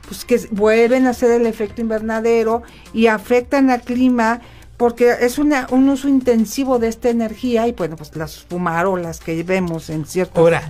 [0.07, 4.41] pues que vuelven a hacer el efecto invernadero y afectan al clima
[4.77, 9.43] porque es una, un uso intensivo de esta energía y bueno, pues las fumarolas que
[9.43, 10.63] vemos en ciertas Ahora,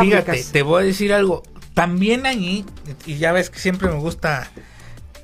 [0.00, 1.42] Fíjate, te voy a decir algo,
[1.74, 2.64] también allí,
[3.04, 4.50] y ya ves que siempre me gusta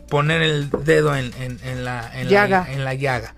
[0.08, 1.32] poner el dedo en,
[1.84, 2.66] la, llaga.
[2.70, 3.34] en la llaga.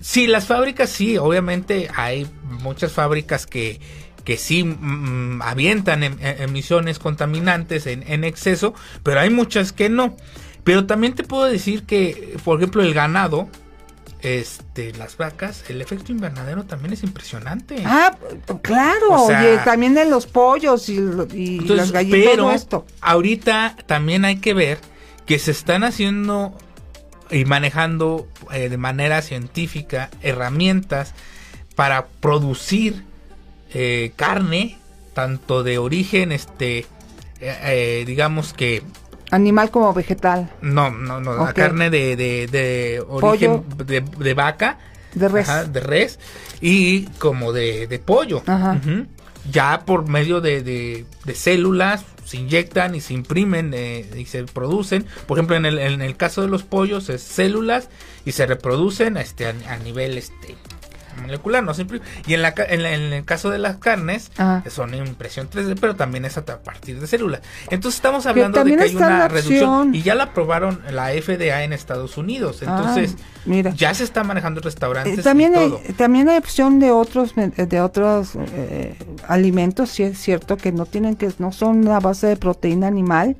[0.00, 3.80] Sí, las fábricas sí, obviamente hay muchas fábricas que,
[4.24, 9.72] que sí mm, mm, avientan em, em, emisiones contaminantes en, en, exceso, pero hay muchas
[9.72, 10.16] que no.
[10.64, 13.48] Pero también te puedo decir que, por ejemplo, el ganado,
[14.22, 17.82] este, las vacas, el efecto invernadero también es impresionante.
[17.84, 18.16] Ah,
[18.62, 19.28] claro,
[19.64, 21.00] también en los pollos y,
[21.60, 22.86] las gallinas, pero esto.
[23.00, 24.78] Ahorita también hay que ver
[25.26, 26.56] que se están haciendo
[27.30, 31.14] y manejando eh, de manera científica herramientas
[31.74, 33.04] para producir
[33.74, 34.78] eh, carne,
[35.14, 36.86] tanto de origen, este,
[37.40, 38.82] eh, digamos que
[39.32, 40.50] Animal como vegetal.
[40.60, 41.34] No, no, no.
[41.42, 44.78] La carne de, de, de origen de, vaca.
[45.14, 45.72] De res.
[45.72, 46.18] de res.
[46.60, 48.42] Y como de, de pollo.
[48.46, 48.78] Ajá.
[49.50, 55.06] Ya por medio de, de, células se inyectan y se imprimen eh, y se producen.
[55.26, 57.88] Por ejemplo, en el, en el caso de los pollos es células
[58.26, 60.56] y se reproducen este, a, a nivel este,
[61.20, 62.00] molecular, no siempre.
[62.26, 64.30] Y en, la, en, el caso de las carnes,
[64.68, 67.40] son impresión 3D, pero también es a partir de células.
[67.70, 69.94] Entonces estamos hablando de que hay una reducción.
[69.94, 72.62] Y ya la aprobaron la FDA en Estados Unidos.
[72.62, 73.72] Entonces, mira.
[73.74, 75.18] ya se está manejando restaurantes.
[75.18, 78.96] Eh, también, Hay, también hay opción de otros, de otros eh,
[79.28, 83.36] alimentos, si es cierto que no tienen que, no son a base de proteína animal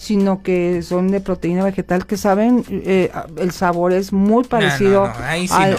[0.00, 5.12] sino que son de proteína vegetal que saben, eh, el sabor es muy parecido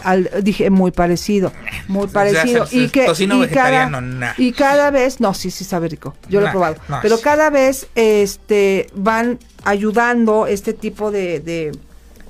[0.03, 1.51] al, dije muy parecido,
[1.87, 2.67] muy parecido.
[2.69, 3.89] y que y cada,
[4.37, 7.87] y cada vez, no, sí, sí sabe rico, yo lo he probado, pero cada vez
[7.95, 11.71] este van ayudando este tipo de, de,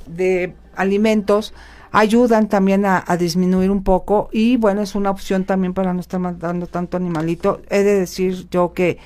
[0.07, 1.53] de alimentos
[1.91, 5.99] ayudan también a, a, disminuir un poco y bueno, es una opción también para no
[5.99, 7.61] estar mandando tanto animalito.
[7.69, 8.97] He de decir yo que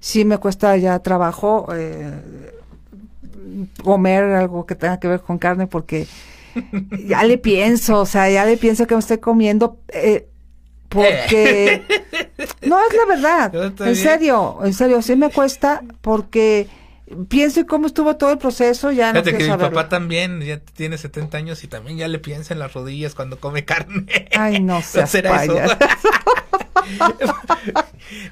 [0.00, 2.10] sí me cuesta ya trabajo eh,
[3.84, 6.06] comer algo que tenga que ver con carne porque
[7.06, 10.26] ya le pienso, o sea, ya le pienso que me estoy comiendo eh,
[10.88, 11.82] porque
[12.66, 16.66] no es la verdad, en serio, en serio, sí me cuesta porque
[17.28, 21.36] pienso cómo estuvo todo el proceso, ya no que mi papá también ya tiene 70
[21.36, 24.06] años y también ya le piensa en las rodillas cuando come carne.
[24.32, 25.04] Ay, no sé.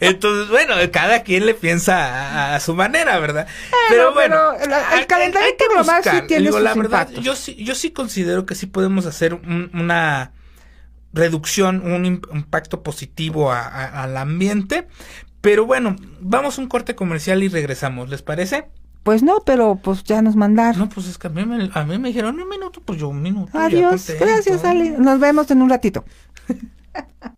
[0.01, 3.47] Entonces, bueno, cada quien le piensa a, su manera, ¿verdad?
[3.89, 4.55] pero bueno,
[4.95, 9.07] el calentamiento global sí tiene la verdad, yo sí, yo sí considero que sí podemos
[9.07, 10.33] hacer una
[11.13, 14.89] reducción, un impacto positivo al ambiente,
[15.41, 18.69] pero bueno, vamos a un corte comercial y regresamos, ¿les parece?
[19.03, 20.81] Pues no, pero pues ya nos mandaron.
[20.81, 23.09] No, pues es que a mí me, a mí me dijeron un minuto, pues yo
[23.09, 23.57] un minuto.
[23.59, 26.05] Adiós, gracias Ali, nos vemos en un ratito.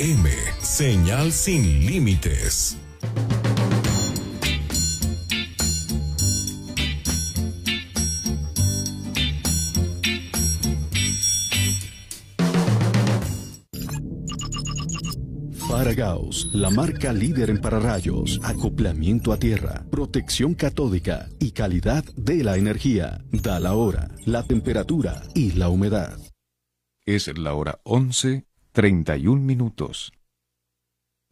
[0.00, 0.30] M,
[0.60, 2.76] señal sin límites.
[15.68, 22.56] Faragaos, la marca líder en pararrayos, acoplamiento a tierra, protección catódica y calidad de la
[22.56, 23.24] energía.
[23.32, 26.16] Da la hora, la temperatura y la humedad.
[27.04, 28.47] Es la hora 11
[28.78, 30.12] 31 minutos.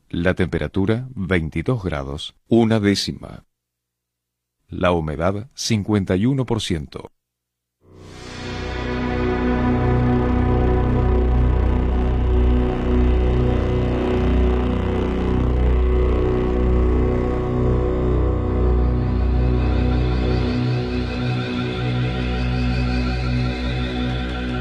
[0.09, 3.45] La temperatura 22 grados, una décima.
[4.67, 7.09] La humedad 51%.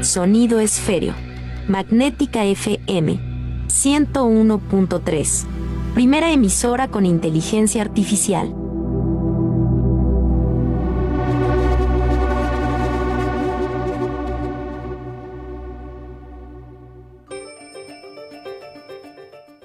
[0.02, 1.25] Sonido esféreo.
[1.68, 3.18] Magnética FM
[3.66, 5.46] 101.3.
[5.94, 8.65] Primera emisora con inteligencia artificial.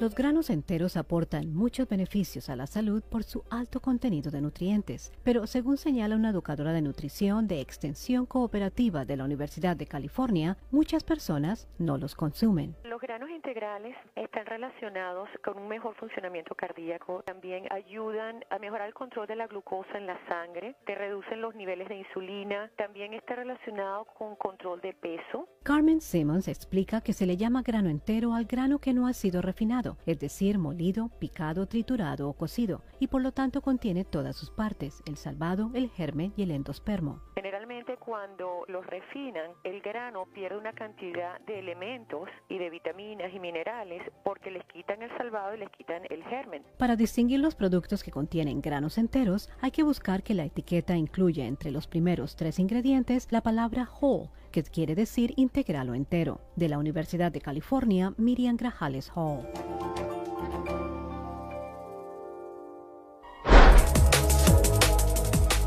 [0.02, 5.14] Los granos enteros aportan muchos beneficios a la salud por su alto contenido de nutrientes,
[5.24, 10.58] pero según señala una educadora de nutrición de extensión cooperativa de la Universidad de California,
[10.72, 12.76] muchas personas no los consumen.
[12.84, 18.96] Los granos integrales están relacionados con un mejor funcionamiento cardíaco, también ayudan a mejorar el
[18.96, 23.36] control de la glucosa en la sangre, te reducen los niveles de insulina, también está
[23.36, 25.48] relacionado con control de peso.
[25.62, 29.44] Carmen Simmons explica que se le llama grano entero al grano que no ha sido
[29.44, 34.52] refinado es decir, molido, picado, triturado o cocido, y por lo tanto contiene todas sus
[34.52, 37.22] partes, el salvado, el germen y el endospermo.
[37.36, 43.40] Generalmente cuando los refinan, el grano pierde una cantidad de elementos y de vitaminas y
[43.40, 46.64] minerales porque les quitan el salvado y les quitan el germen.
[46.78, 51.46] Para distinguir los productos que contienen granos enteros, hay que buscar que la etiqueta incluya
[51.46, 56.42] entre los primeros tres ingredientes la palabra whole, que quiere decir integral o entero.
[56.56, 59.48] De la Universidad de California, Miriam Grajales Hall.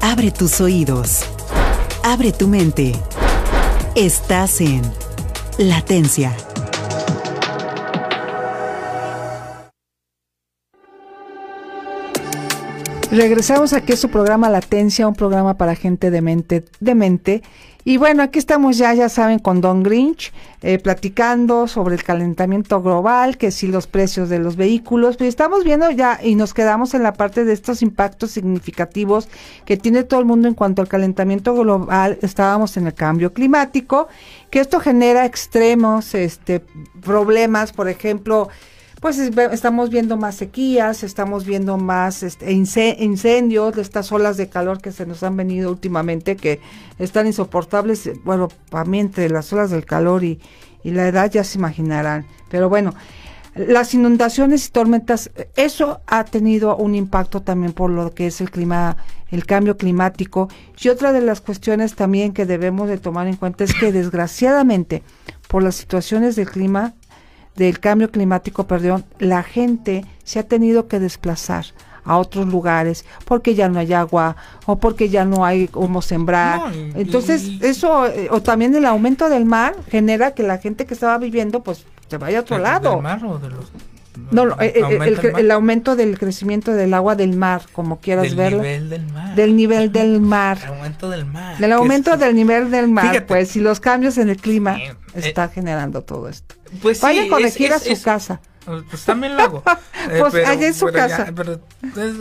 [0.01, 1.25] Abre tus oídos.
[2.05, 2.93] Abre tu mente.
[3.97, 4.83] Estás en
[5.59, 6.37] Latencia.
[13.15, 17.43] Regresamos aquí a su programa Latencia, un programa para gente de mente, de mente
[17.87, 22.83] y bueno, aquí estamos ya, ya saben, con Don Grinch, eh, platicando sobre el calentamiento
[22.83, 26.95] global, que si los precios de los vehículos, pues estamos viendo ya y nos quedamos
[26.95, 29.29] en la parte de estos impactos significativos
[29.67, 32.19] que tiene todo el mundo en cuanto al calentamiento global.
[32.23, 34.09] Estábamos en el cambio climático,
[34.51, 36.61] que esto genera extremos, este,
[37.03, 38.49] problemas, por ejemplo,
[39.05, 44.93] pues estamos viendo más sequías, estamos viendo más este, incendios, estas olas de calor que
[44.93, 46.59] se nos han venido últimamente, que
[46.99, 50.41] están insoportables, bueno, para mí entre las olas del calor y,
[50.83, 52.95] y la edad ya se imaginarán, pero bueno,
[53.55, 58.51] las inundaciones y tormentas, eso ha tenido un impacto también por lo que es el
[58.51, 58.97] clima,
[59.31, 60.49] el cambio climático.
[60.83, 65.05] Y otra de las cuestiones también que debemos de tomar en cuenta es que desgraciadamente
[65.47, 66.95] por las situaciones del clima
[67.57, 71.67] del cambio climático, perdón, la gente se ha tenido que desplazar
[72.05, 74.37] a otros lugares porque ya no hay agua
[74.67, 76.73] o porque ya no hay cómo sembrar.
[76.95, 81.19] Entonces, eso, eh, o también el aumento del mar genera que la gente que estaba
[81.19, 83.03] viviendo, pues, se vaya a otro lado.
[84.31, 88.63] No, eh, eh, el, aumento del crecimiento del agua del mar, como quieras verlo.
[88.63, 89.35] Del nivel del mar.
[89.35, 90.59] Del nivel del mar.
[90.63, 91.59] El aumento del mar.
[91.59, 94.79] Del aumento del nivel del mar, pues, y los cambios en el clima
[95.15, 96.55] está generando todo esto.
[96.83, 98.41] Pues Vaya a corregir a su casa.
[98.65, 99.63] Pues también lo hago.
[100.05, 101.33] Eh, pues allá es su casa.
[101.35, 101.63] pero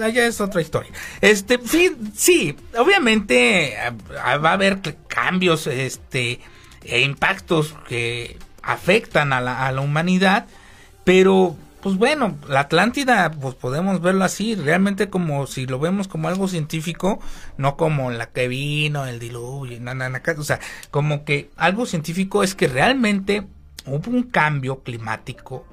[0.02, 0.90] allá es otra historia.
[1.20, 3.76] Este, sí, sí, obviamente
[4.24, 6.40] va a haber cambios, este,
[6.82, 10.46] e impactos que afectan a la, a la humanidad,
[11.04, 16.30] pero pues bueno, la Atlántida, pues podemos verlo así, realmente como si lo vemos como
[16.30, 17.20] algo científico,
[17.58, 19.80] no como la que vino, el diluvio,
[20.38, 23.46] o sea, como que algo científico es que realmente
[23.86, 25.66] hubo un cambio climático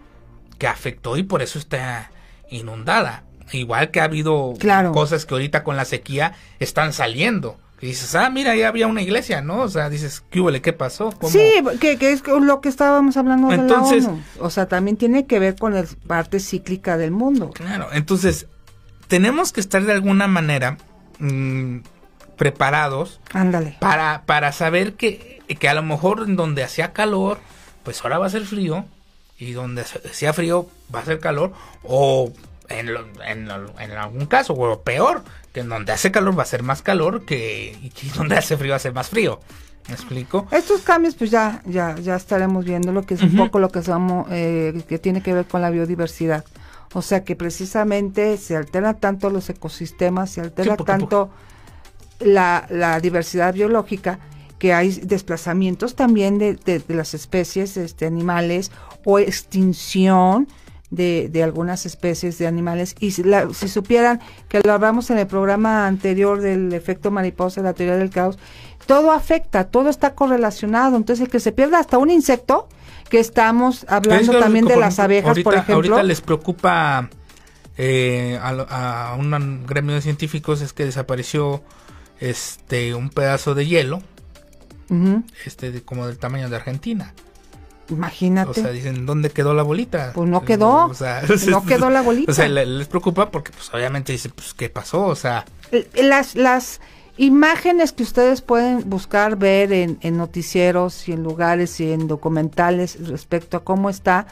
[0.58, 2.10] que afectó y por eso está
[2.50, 3.24] inundada.
[3.52, 4.54] Igual que ha habido
[4.92, 7.58] cosas que ahorita con la sequía están saliendo.
[7.80, 9.60] Y dices, ah, mira, ya había una iglesia, ¿no?
[9.60, 10.52] O sea, dices, ¿qué hubo?
[10.52, 11.12] ¿Qué pasó?
[11.28, 14.22] Sí, que, es lo que estábamos hablando entonces, de la ONU.
[14.40, 17.50] O sea, también tiene que ver con la parte cíclica del mundo.
[17.50, 18.46] Claro, entonces,
[19.08, 20.76] tenemos que estar de alguna manera
[21.20, 21.78] mm,
[22.36, 23.18] preparados.
[23.32, 23.78] Ándale.
[23.80, 27.38] Para, para saber que, que a lo mejor en donde hacía calor,
[27.84, 28.84] pues ahora va a ser frío.
[29.38, 31.52] Y donde hacía frío va a ser calor.
[31.82, 32.32] O
[32.68, 32.88] en,
[33.26, 36.82] en, en algún caso, o peor, que en donde hace calor va a ser más
[36.82, 39.40] calor que y donde hace frío va a ser más frío.
[39.88, 40.46] ¿Me explico?
[40.52, 43.82] Estos cambios, pues ya, ya, ya estaremos viendo lo que es un poco lo que
[43.82, 46.44] somos, eh, que tiene que ver con la biodiversidad.
[46.92, 51.30] O sea que precisamente se alteran tanto los ecosistemas, se altera tanto
[52.20, 54.18] La, la, diversidad biológica
[54.60, 58.70] que hay desplazamientos también de, de, de las especies este, animales
[59.04, 60.46] o extinción
[60.90, 62.94] de, de algunas especies de animales.
[63.00, 67.62] Y si, la, si supieran que lo hablamos en el programa anterior del efecto mariposa,
[67.62, 68.38] la teoría del caos,
[68.86, 70.96] todo afecta, todo está correlacionado.
[70.96, 72.68] Entonces, el que se pierda hasta un insecto,
[73.08, 75.74] que estamos hablando también de las abejas, por ejemplo.
[75.74, 77.08] Ahorita les preocupa
[77.78, 81.62] eh, a, un gremio de científicos es que desapareció
[82.20, 84.02] este un pedazo de hielo,
[85.44, 87.14] este como del tamaño de Argentina.
[87.90, 88.50] Imagínate.
[88.50, 90.12] O sea, dicen, ¿dónde quedó la bolita?
[90.14, 90.86] Pues no quedó.
[90.86, 92.30] O sea, no quedó la bolita.
[92.30, 95.06] O sea, les preocupa porque, pues, obviamente dice, pues, ¿qué pasó?
[95.06, 95.44] O sea.
[95.94, 96.80] Las, las
[97.16, 103.58] imágenes que ustedes pueden buscar, ver en, noticieros y en lugares y en documentales respecto
[103.58, 104.26] a cómo está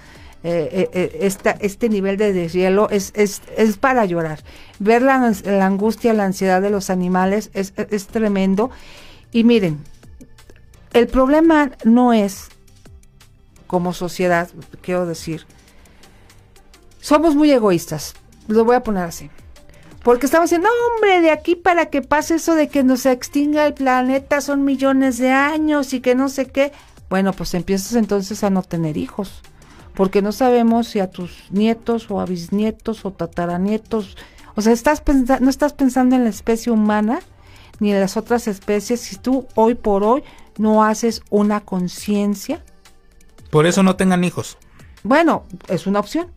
[0.45, 4.43] eh, eh, eh este nivel de deshielo es, es, es para llorar.
[4.79, 8.71] Ver la, la, angustia, la ansiedad de los animales es, es tremendo.
[9.33, 9.81] Y miren,
[10.93, 12.49] el problema no es
[13.67, 14.49] como sociedad,
[14.81, 15.47] quiero decir,
[17.01, 18.15] somos muy egoístas,
[18.49, 19.31] lo voy a poner así.
[20.03, 23.75] Porque estamos diciendo, hombre, de aquí para que pase eso de que nos extinga el
[23.75, 26.73] planeta son millones de años y que no sé qué.
[27.11, 29.43] Bueno, pues empiezas entonces a no tener hijos.
[29.95, 34.17] Porque no sabemos si a tus nietos o a bisnietos o tataranietos.
[34.55, 35.03] O sea, estás
[35.41, 37.21] no estás pensando en la especie humana
[37.81, 40.23] ni en las otras especies si tú hoy por hoy
[40.59, 42.63] no haces una conciencia
[43.51, 44.59] por eso no tengan hijos.
[45.03, 46.31] Bueno, es una opción.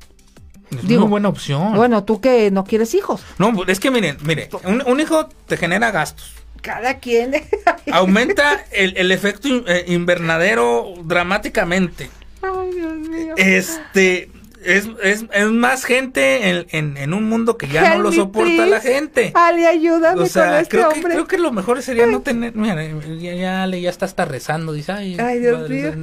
[0.72, 1.76] Es una buena opción.
[1.76, 3.22] Bueno, tú que no quieres hijos.
[3.38, 4.50] No, es que miren, mire,
[4.86, 6.34] un, hijo te genera gastos.
[6.62, 7.34] Cada quien.
[7.92, 12.10] Aumenta el, efecto eh, invernadero dramáticamente.
[12.42, 13.34] Ay, Dios mío.
[13.36, 14.32] Este,
[14.64, 18.80] es, es, es, más gente en, en, un mundo que ya no lo soporta la
[18.80, 19.32] gente.
[19.34, 21.02] Ale, ayúdame o sea, con este creo hombre.
[21.02, 22.56] Que, creo que lo mejor sería no tener.
[22.56, 22.84] Mira,
[23.20, 24.74] ya, ya, ya está hasta rezando.
[24.74, 25.94] Dice, ay, ay Dios mío.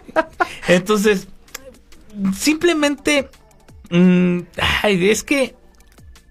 [0.68, 1.28] Entonces,
[2.36, 3.28] simplemente.
[3.90, 4.40] Mmm,
[4.82, 5.54] ay, es que.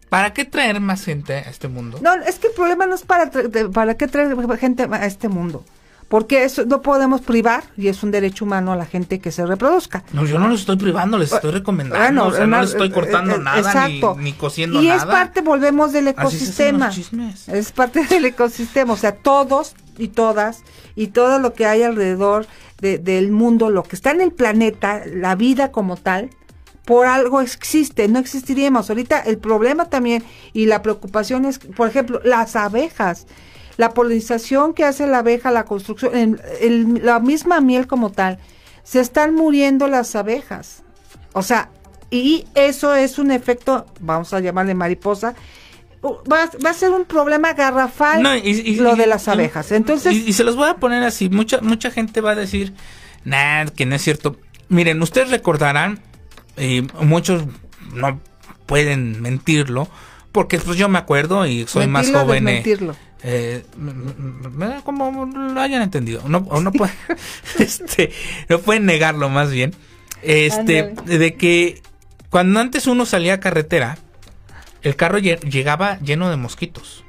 [0.09, 1.99] ¿Para qué traer más gente a este mundo?
[2.01, 3.31] No, es que el problema no es para,
[3.73, 5.65] para qué traer gente a este mundo
[6.07, 9.45] porque eso no podemos privar y es un derecho humano a la gente que se
[9.45, 10.03] reproduzca.
[10.13, 13.35] No, yo no los estoy privando, les estoy recomendando, o sea, no les estoy cortando
[13.35, 14.95] eh, nada ni, ni, cosiendo nada.
[14.95, 16.91] Y es parte, volvemos del ecosistema.
[17.47, 20.63] Es parte del ecosistema, o sea, todos y todas
[20.95, 22.45] y todo lo que hay alrededor
[22.79, 26.29] del mundo, lo que está en el planeta, la vida como tal,
[26.85, 28.89] por algo existe, no existiríamos.
[28.89, 33.25] Ahorita el problema también y la preocupación es, por ejemplo, las abejas
[33.77, 36.39] la polinización que hace la abeja, la construcción,
[37.01, 38.39] la misma miel como tal,
[38.83, 40.83] se están muriendo las abejas.
[41.33, 41.69] O sea,
[42.09, 45.35] y eso es un efecto, vamos a llamarle mariposa,
[46.05, 49.71] Va, va, a ser un problema garrafal lo de las abejas.
[49.71, 52.73] Entonces, y, se los voy a poner así, mucha mucha gente va a decir,
[53.23, 54.37] nada, que no es cierto.
[54.69, 55.99] Miren, ustedes recordarán,
[56.57, 57.45] y muchos
[57.93, 58.19] no
[58.67, 59.87] pueden mentirlo,
[60.31, 62.47] porque pues yo me acuerdo y soy más joven.
[62.49, 62.63] Eh,
[64.83, 66.93] como lo hayan entendido, no, no, puede,
[67.59, 68.11] este,
[68.49, 69.73] no pueden negarlo más bien,
[70.21, 71.81] este, de que
[72.29, 73.97] cuando antes uno salía a carretera,
[74.81, 77.03] el carro llegaba lleno de mosquitos.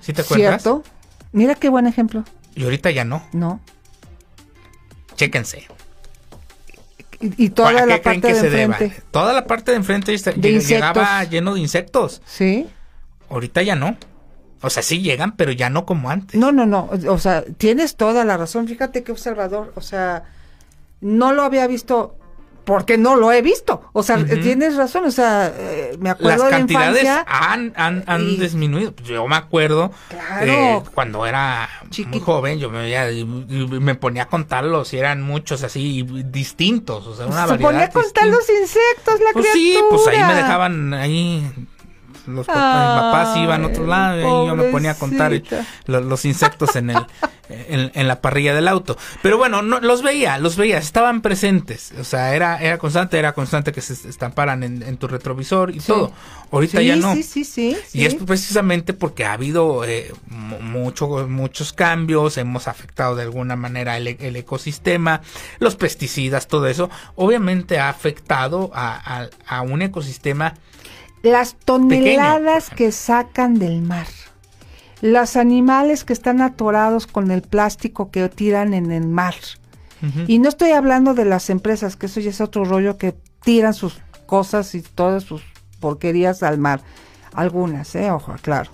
[0.00, 0.62] ¿Sí te acuerdas?
[0.62, 0.84] ¿Cierto?
[1.32, 2.24] Mira qué buen ejemplo.
[2.54, 3.22] Y ahorita ya no.
[3.32, 3.60] No.
[5.16, 5.68] Chéquense.
[7.20, 9.02] Y, toda la parte de enfrente.
[9.10, 12.22] Toda la parte de enfrente llegaba lleno de insectos.
[12.24, 12.66] Sí.
[13.28, 13.96] Ahorita ya no.
[14.62, 16.38] O sea, sí llegan, pero ya no como antes.
[16.38, 16.90] No, no, no.
[17.08, 18.68] O sea, tienes toda la razón.
[18.68, 19.72] Fíjate qué observador.
[19.74, 20.24] O sea,
[21.00, 22.16] no lo había visto
[22.64, 23.82] porque no lo he visto.
[23.92, 25.04] O sea, tienes razón.
[25.06, 28.94] O sea, eh, me acuerdo Las de cantidades la han, han, han disminuido.
[29.02, 30.84] Yo me acuerdo claro.
[30.94, 31.68] cuando era
[32.06, 33.24] muy joven, yo me,
[33.80, 37.06] me ponía a contarlos y eran muchos así distintos.
[37.06, 39.52] O sea, una Se ponía a contar los insectos, la pues criatura.
[39.54, 41.68] Sí, pues ahí me dejaban ahí
[42.26, 45.32] los papás, iban a otro lado y yo me ponía a contar
[45.86, 46.98] los, insectos en el
[47.50, 48.96] en, la parrilla del auto.
[49.22, 51.92] Pero bueno, no, los veía, los veía, estaban presentes.
[51.98, 56.12] O sea, era, era constante, era constante que se estamparan en, tu retrovisor y todo.
[56.50, 57.14] Ahorita ya no.
[57.14, 63.16] Sí, sí, sí, Y es precisamente porque ha habido eh, mucho, muchos cambios, hemos afectado
[63.16, 65.22] de alguna manera el, ecosistema,
[65.58, 66.90] los pesticidas, todo eso.
[67.16, 70.54] Obviamente ha afectado a, a un ecosistema
[71.22, 74.06] las toneladas que sacan del mar,
[75.00, 79.34] los animales que están atorados con el plástico que tiran en el mar.
[80.26, 83.74] Y no estoy hablando de las empresas, que eso ya es otro rollo que tiran
[83.74, 85.42] sus cosas y todas sus
[85.78, 86.80] porquerías al mar.
[87.34, 88.70] Algunas, eh, ojo, claro.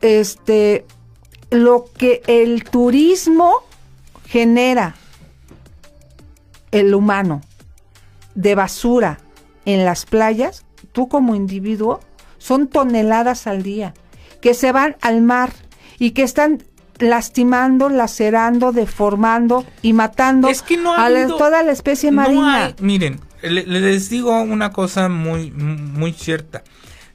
[0.00, 0.86] Este,
[1.50, 3.52] lo que el turismo
[4.24, 4.94] genera,
[6.70, 7.42] el humano,
[8.34, 9.18] de basura,
[9.66, 12.00] en las playas, tú como individuo,
[12.38, 13.94] son toneladas al día
[14.40, 15.52] que se van al mar
[15.98, 16.62] y que están
[16.98, 22.74] lastimando, lacerando, deformando y matando a toda la especie marina.
[22.80, 26.62] miren, les digo una cosa muy muy cierta.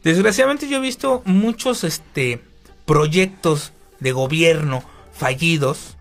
[0.03, 2.41] Desgraciadamente yo he visto muchos este
[2.85, 5.97] proyectos de gobierno fallidos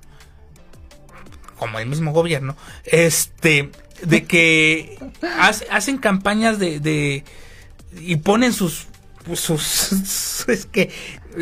[1.59, 3.71] como el mismo gobierno, este
[4.03, 4.99] de que
[5.71, 7.25] hacen campañas de, de
[8.01, 8.87] y ponen sus
[9.25, 10.91] pues sus, es que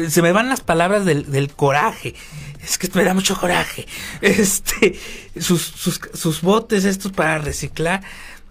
[0.09, 2.15] se me van las palabras del, del, coraje.
[2.63, 3.87] Es que me da mucho coraje.
[4.21, 4.99] Este,
[5.39, 8.03] sus, sus, sus botes estos para reciclar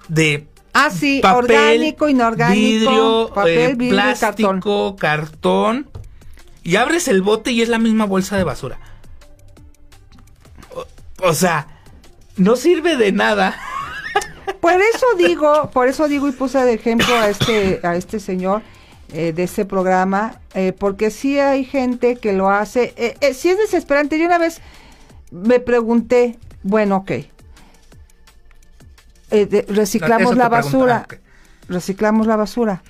[0.09, 5.89] de Ah, sí, orgánico, inorgánico, vidrio, papel, eh, plástico, cartón.
[6.63, 8.79] Y abres el bote y es la misma bolsa de basura.
[11.19, 11.67] O, sea,
[12.37, 13.59] no sirve de nada.
[14.61, 18.61] Por eso digo, por eso digo y puse de ejemplo a este, a este señor
[19.11, 23.49] eh, de ese programa, eh, porque sí hay gente que lo hace, eh, eh sí
[23.49, 24.19] es desesperante.
[24.19, 24.61] Yo una vez
[25.31, 27.11] me pregunté, bueno, ok,
[29.67, 31.15] reciclamos la basura, ah,
[31.67, 32.83] reciclamos la basura,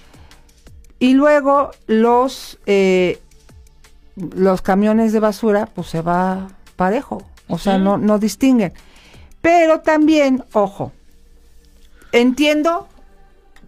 [0.99, 2.59] y luego los,
[4.15, 8.73] los camiones de basura, pues se va parejo, o sea, no, no distinguen.
[9.41, 10.91] Pero también, ojo,
[12.11, 12.87] entiendo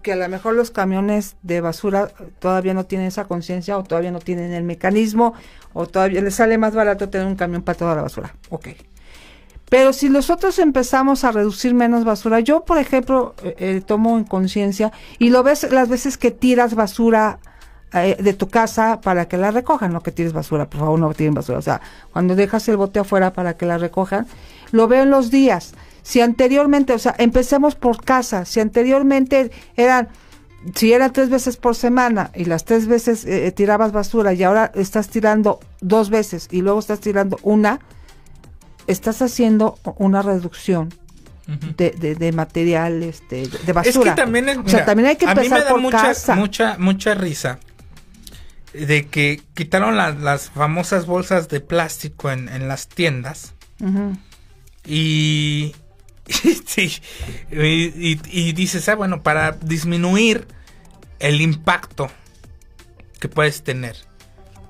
[0.03, 4.11] que a lo mejor los camiones de basura todavía no tienen esa conciencia o todavía
[4.11, 5.33] no tienen el mecanismo
[5.71, 8.35] o todavía les sale más barato tener un camión para toda la basura.
[8.49, 8.69] Ok.
[9.69, 14.25] Pero si nosotros empezamos a reducir menos basura, yo por ejemplo eh, eh, tomo en
[14.25, 17.39] conciencia y lo ves las veces que tiras basura
[17.93, 21.13] eh, de tu casa para que la recojan, no que tires basura, por favor no
[21.13, 21.81] tiren basura, o sea,
[22.11, 24.27] cuando dejas el bote afuera para que la recojan,
[24.71, 25.73] lo veo en los días
[26.03, 30.09] si anteriormente, o sea, empecemos por casa, si anteriormente eran,
[30.75, 34.43] si eran tres veces por semana y las tres veces eh, eh, tirabas basura y
[34.43, 37.79] ahora estás tirando dos veces y luego estás tirando una,
[38.85, 40.93] estás haciendo una reducción.
[41.45, 44.11] De, de, material este, de basura.
[44.11, 46.77] Es que también o sea, también hay que empezar a mí me da mucha, mucha,
[46.77, 47.59] mucha risa
[48.71, 53.55] de que quitaron las famosas bolsas de plástico en, en las tiendas
[54.85, 55.75] y
[56.65, 57.01] sí,
[57.51, 60.47] y, dices, ah, bueno, para disminuir
[61.19, 62.09] el impacto
[63.19, 63.95] que puedes tener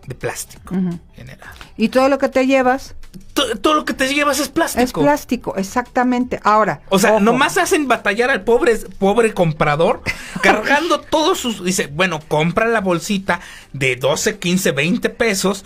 [0.07, 0.75] de plástico
[1.15, 1.49] general.
[1.77, 2.95] ¿Y todo lo que te llevas?
[3.33, 4.83] Todo, lo que te llevas es plástico.
[4.83, 6.39] Es plástico, exactamente.
[6.43, 6.81] Ahora.
[6.89, 10.01] O sea, nomás hacen batallar al pobre, pobre comprador
[10.41, 11.63] cargando todos sus.
[11.63, 13.39] Dice, bueno, compra la bolsita
[13.71, 15.63] de 12, 15, 20 pesos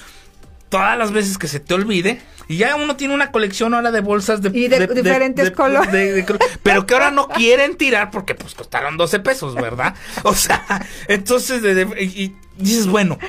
[0.70, 2.22] todas las veces que se te olvide.
[2.50, 6.26] Y ya uno tiene una colección ahora de bolsas de, y de, diferentes colores.
[6.64, 9.96] pero que ahora no quieren tirar porque pues costaron 12 pesos, ¿verdad?
[10.24, 10.64] O sea,
[11.08, 11.62] entonces
[12.00, 13.20] y, dices, bueno,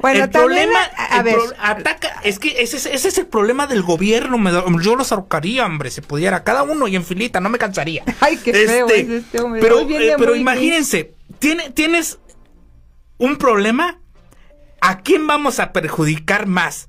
[0.00, 0.80] bueno, el problema,
[1.10, 4.38] a ver, ataca, es que ese, ese, es el problema del gobierno.
[4.80, 8.04] yo los ahorcaría, hombre, si pudiera, cada uno y en filita, no me cansaría.
[8.20, 9.60] Ay, qué feo este, este hombre.
[9.60, 12.18] Pero, eh, pero imagínense, tiene, tienes
[13.18, 14.00] un problema
[14.80, 16.88] ¿a quién vamos a perjudicar más?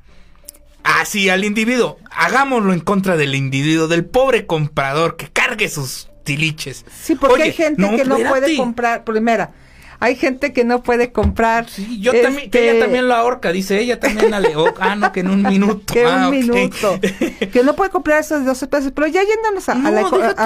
[0.84, 1.98] Así al individuo.
[2.12, 6.86] Hagámoslo en contra del individuo, del pobre comprador que cargue sus tiliches.
[7.02, 9.04] Sí, porque hay gente que no puede comprar.
[9.04, 9.52] Primera,
[10.00, 11.68] hay gente que no puede comprar.
[11.70, 14.42] Sí, yo también, que ella este, también lo ahorca, dice ella también la
[14.80, 15.78] ah, no, que en un minuto.
[15.94, 17.00] Que un ah, minuto.
[17.52, 18.92] que no puede comprar esos 12 pesos.
[18.94, 19.76] Pero ya yéndonos a,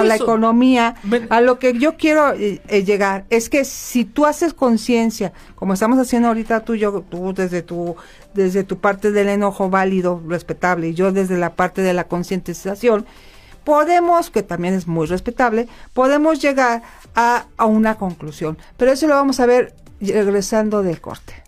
[0.02, 0.94] la, economía,
[1.28, 5.74] a lo que yo quiero eh, eh, llegar, es que si tú haces conciencia, como
[5.74, 7.96] estamos haciendo ahorita tú, yo, tú desde tu,
[8.34, 13.06] desde tu parte del enojo válido, respetable, y yo desde la parte de la concientización,
[13.64, 16.82] podemos, que también es muy respetable, podemos llegar
[17.14, 18.58] a, a una conclusión.
[18.76, 21.41] Pero eso lo vamos a ver regresando del corte.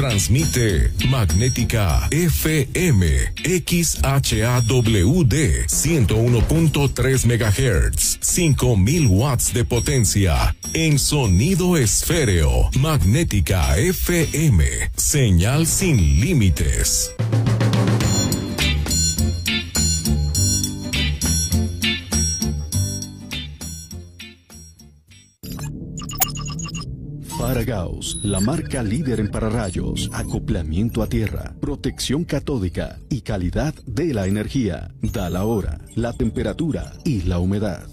[0.00, 5.34] Transmite Magnética FM XHAWD
[5.68, 12.70] 101.3 MHz 5000 watts de potencia en sonido esféreo.
[12.78, 14.64] Magnética FM.
[14.96, 17.12] Señal sin límites.
[27.40, 34.26] Paragaus, la marca líder en pararrayos, acoplamiento a tierra, protección catódica y calidad de la
[34.26, 34.94] energía.
[35.00, 37.88] Da la hora, la temperatura y la humedad.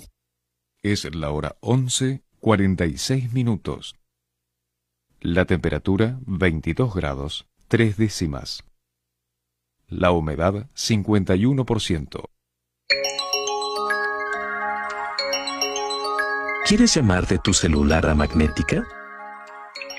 [0.84, 3.96] Es la hora 11 46 minutos.
[5.22, 8.66] La temperatura 22 grados 3 décimas.
[9.88, 12.30] La humedad 51%.
[16.66, 18.86] ¿Quieres llamar de tu celular a Magnética?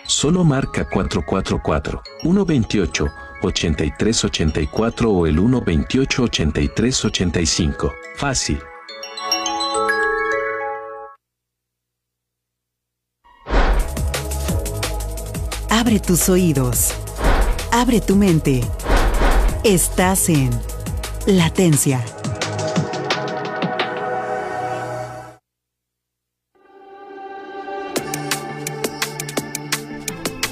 [0.09, 3.07] Solo marca 444 128
[3.43, 7.93] 8384 o el 128 8385.
[8.17, 8.59] Fácil.
[15.69, 16.95] Abre tus oídos.
[17.71, 18.63] Abre tu mente.
[19.63, 20.51] Estás en
[21.27, 22.03] Latencia.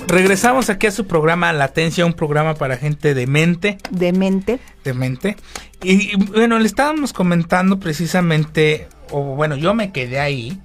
[0.09, 3.79] Regresamos aquí a su programa Latencia, un programa para gente de mente.
[3.91, 4.61] De mente.
[4.85, 5.37] De mente.
[5.83, 10.61] Y, y bueno, le estábamos comentando precisamente, o bueno, yo me quedé ahí,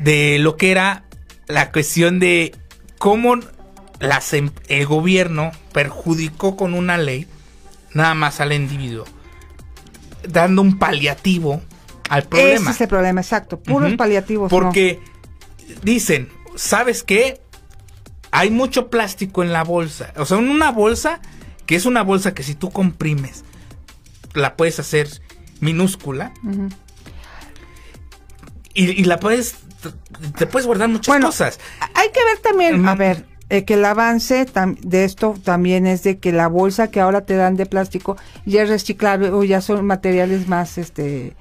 [0.00, 1.04] de lo que era
[1.46, 2.52] la cuestión de
[2.98, 3.38] cómo
[4.32, 7.26] Em, el gobierno perjudicó con una ley
[7.92, 9.04] nada más al individuo,
[10.28, 11.62] dando un paliativo
[12.10, 12.54] al problema.
[12.54, 14.50] Ese es el problema, exacto, puros paliativos.
[14.50, 15.00] Porque
[15.82, 17.40] dicen, ¿sabes qué?
[18.36, 20.12] Hay mucho plástico en la bolsa.
[20.16, 21.20] O sea, en una bolsa,
[21.66, 23.44] que es una bolsa que si tú comprimes,
[24.34, 25.08] la puedes hacer
[25.60, 26.32] minúscula.
[28.74, 29.54] y, la puedes,
[30.36, 31.60] te puedes guardar muchas cosas.
[31.94, 34.46] Hay que ver también, a ver, eh, que el avance
[34.80, 38.16] de esto también es de que la bolsa que ahora te dan de plástico
[38.46, 41.36] ya es reciclable o ya son materiales más este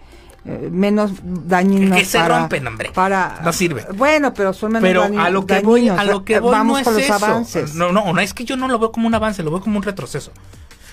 [0.45, 2.91] eh, menos dañinos que se rompen hombre.
[2.93, 3.85] para no sirve.
[3.95, 6.83] Bueno pero son menos pero a lo que voy a lo que voy vamos no
[6.83, 7.75] con los avances.
[7.75, 9.77] No no no es que yo no lo veo como un avance lo veo como
[9.77, 10.31] un retroceso.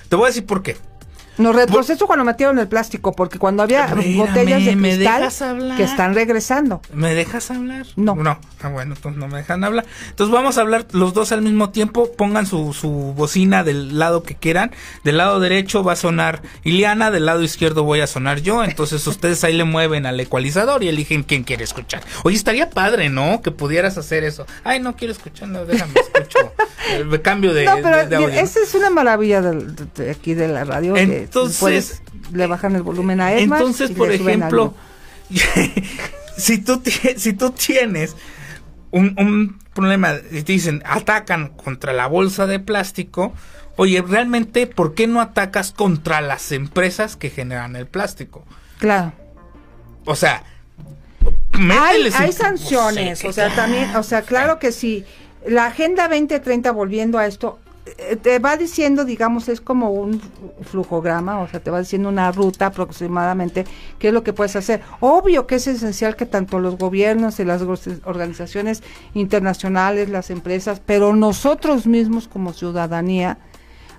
[0.08, 0.76] Te voy a decir por qué
[1.40, 6.80] no, retroceso cuando metieron el plástico, porque cuando había botellas de cristal que están regresando.
[6.92, 7.86] ¿Me dejas hablar?
[7.96, 8.14] No.
[8.14, 9.86] No, ah, bueno, entonces no me dejan hablar.
[10.10, 12.10] Entonces vamos a hablar los dos al mismo tiempo.
[12.12, 14.72] Pongan su, su bocina del lado que quieran.
[15.04, 18.62] Del lado derecho va a sonar Iliana, del lado izquierdo voy a sonar yo.
[18.64, 22.02] Entonces ustedes ahí le mueven al ecualizador y eligen quién quiere escuchar.
[22.24, 23.40] Oye, estaría padre, ¿no?
[23.42, 24.46] Que pudieras hacer eso.
[24.64, 26.52] Ay, no quiero escuchar, no, déjame escucho.
[26.96, 30.94] el cambio de, no, pero Esa es una maravilla de, aquí de la radio.
[31.34, 32.02] Entonces,
[32.32, 34.74] le bajan el volumen a Edmar Entonces, por ejemplo,
[36.36, 36.82] si tú
[37.16, 38.16] si tú tienes
[38.90, 43.32] un, un problema y te dicen atacan contra la bolsa de plástico,
[43.76, 48.44] oye, realmente, ¿por qué no atacas contra las empresas que generan el plástico?
[48.78, 49.12] Claro.
[50.04, 50.42] O sea,
[51.52, 55.04] hay, hay sanciones, o sea, también, o sea, claro que sí.
[55.46, 57.58] La Agenda 2030, volviendo a esto,
[58.22, 60.20] te va diciendo, digamos, es como un
[60.62, 63.64] flujograma, o sea, te va diciendo una ruta aproximadamente,
[63.98, 64.82] qué es lo que puedes hacer.
[65.00, 67.62] Obvio que es esencial que tanto los gobiernos y las
[68.04, 68.82] organizaciones
[69.14, 73.38] internacionales, las empresas, pero nosotros mismos como ciudadanía,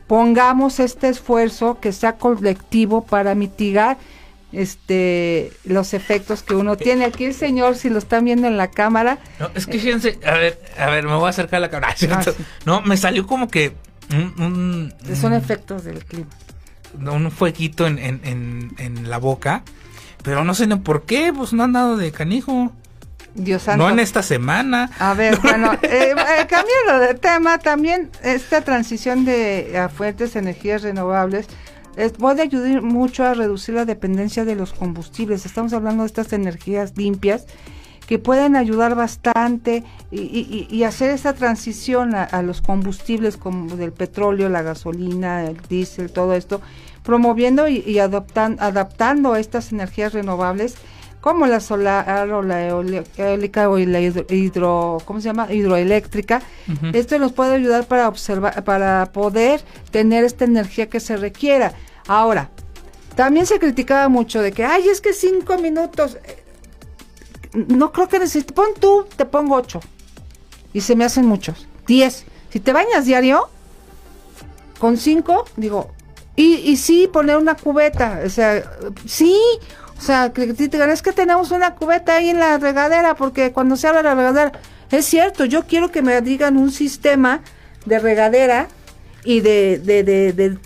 [0.07, 3.97] pongamos este esfuerzo que sea colectivo para mitigar
[4.51, 7.05] este los efectos que uno tiene.
[7.05, 9.19] Aquí el señor, si lo están viendo en la cámara.
[9.39, 11.95] No, es que fíjense, a ver, a ver, me voy a acercar a la cámara.
[12.11, 12.23] Ah,
[12.65, 13.73] no, me salió como que
[14.11, 16.29] un, Son efectos del clima.
[16.99, 19.63] Un fueguito en, en, en, la boca,
[20.23, 22.73] pero no sé ni por qué, pues no han dado de canijo.
[23.33, 23.83] Dios santo.
[23.83, 24.91] No en esta semana.
[24.99, 30.81] A ver, bueno, eh, eh, cambiando de tema, también esta transición de a fuertes energías
[30.81, 31.47] renovables
[32.17, 35.45] puede ayudar mucho a reducir la dependencia de los combustibles.
[35.45, 37.45] Estamos hablando de estas energías limpias
[38.07, 44.61] que pueden ayudar bastante y, hacer esa transición a, los combustibles como del petróleo, la
[44.61, 46.59] gasolina, el diésel, todo esto,
[47.03, 50.75] promoviendo y, adaptando estas energías renovables
[51.21, 55.53] como la solar o la eólica o la hidro, ¿cómo se llama?
[55.53, 56.41] hidroeléctrica.
[56.93, 59.61] Esto nos puede ayudar para observar, para poder
[59.91, 61.73] tener esta energía que se requiera.
[62.07, 62.49] Ahora,
[63.15, 66.17] también se criticaba mucho de que, ay, es que cinco minutos.
[66.23, 66.43] Eh,
[67.53, 68.53] no creo que necesites.
[68.53, 69.79] Pon tú, te pongo ocho.
[70.73, 71.67] Y se me hacen muchos.
[71.85, 72.25] Diez.
[72.49, 73.47] Si te bañas diario,
[74.79, 75.91] con cinco, digo,
[76.35, 78.21] y, y sí, poner una cubeta.
[78.25, 78.63] O sea,
[79.05, 79.37] sí,
[80.01, 83.87] o sea, que es que tenemos una cubeta ahí en la regadera, porque cuando se
[83.87, 84.51] habla de la regadera,
[84.89, 87.41] es cierto, yo quiero que me digan un sistema
[87.85, 88.67] de regadera
[89.23, 90.57] y de, de, de, de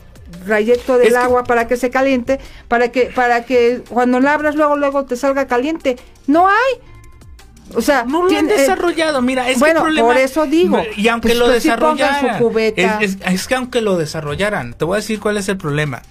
[0.45, 4.77] trayecto del agua para que se caliente, para que, para que cuando la abras luego,
[4.77, 5.97] luego te salga caliente.
[6.27, 7.75] No hay.
[7.75, 10.81] O sea, no lo han eh, desarrollado, mira, es bueno, que el por eso digo.
[10.95, 12.41] Y aunque pues, lo desarrollaran,
[12.77, 16.03] es, que aunque lo desarrollaran, te voy a decir cuál es el problema.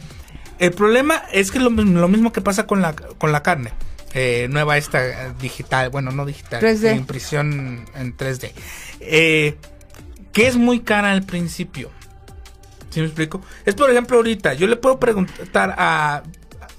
[0.58, 3.72] El problema es que lo, lo mismo que pasa con la, con la carne.
[4.14, 6.96] eh, nueva esta digital, bueno, no digital, 3D.
[6.96, 8.52] impresión en 3D,
[9.00, 9.56] eh,
[10.32, 11.90] que es muy cara al principio.
[12.90, 13.40] ¿Sí me explico?
[13.64, 16.22] Es por ejemplo ahorita, yo le puedo preguntar a...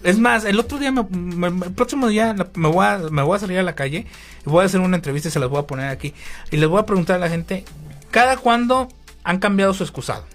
[0.02, 3.36] Es más, el otro día, me- me- el próximo día me voy, a, me voy
[3.36, 4.06] a salir a la calle
[4.46, 6.14] y voy a hacer una entrevista y se las voy a poner aquí.
[6.52, 7.66] Y les voy a preguntar a la gente,
[8.12, 8.88] ¿cada cuándo
[9.26, 10.26] han cambiado su excusado?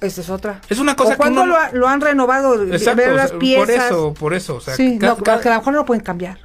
[0.00, 0.60] Esa es otra.
[0.68, 3.32] Es una cosa o que cuando uno- lo, ha- lo han renovado, Exacto, ver las
[3.32, 3.66] piezas.
[3.66, 5.84] por eso, por eso, o sea, sí, no, ca- que a lo mejor no lo
[5.84, 6.38] pueden cambiar.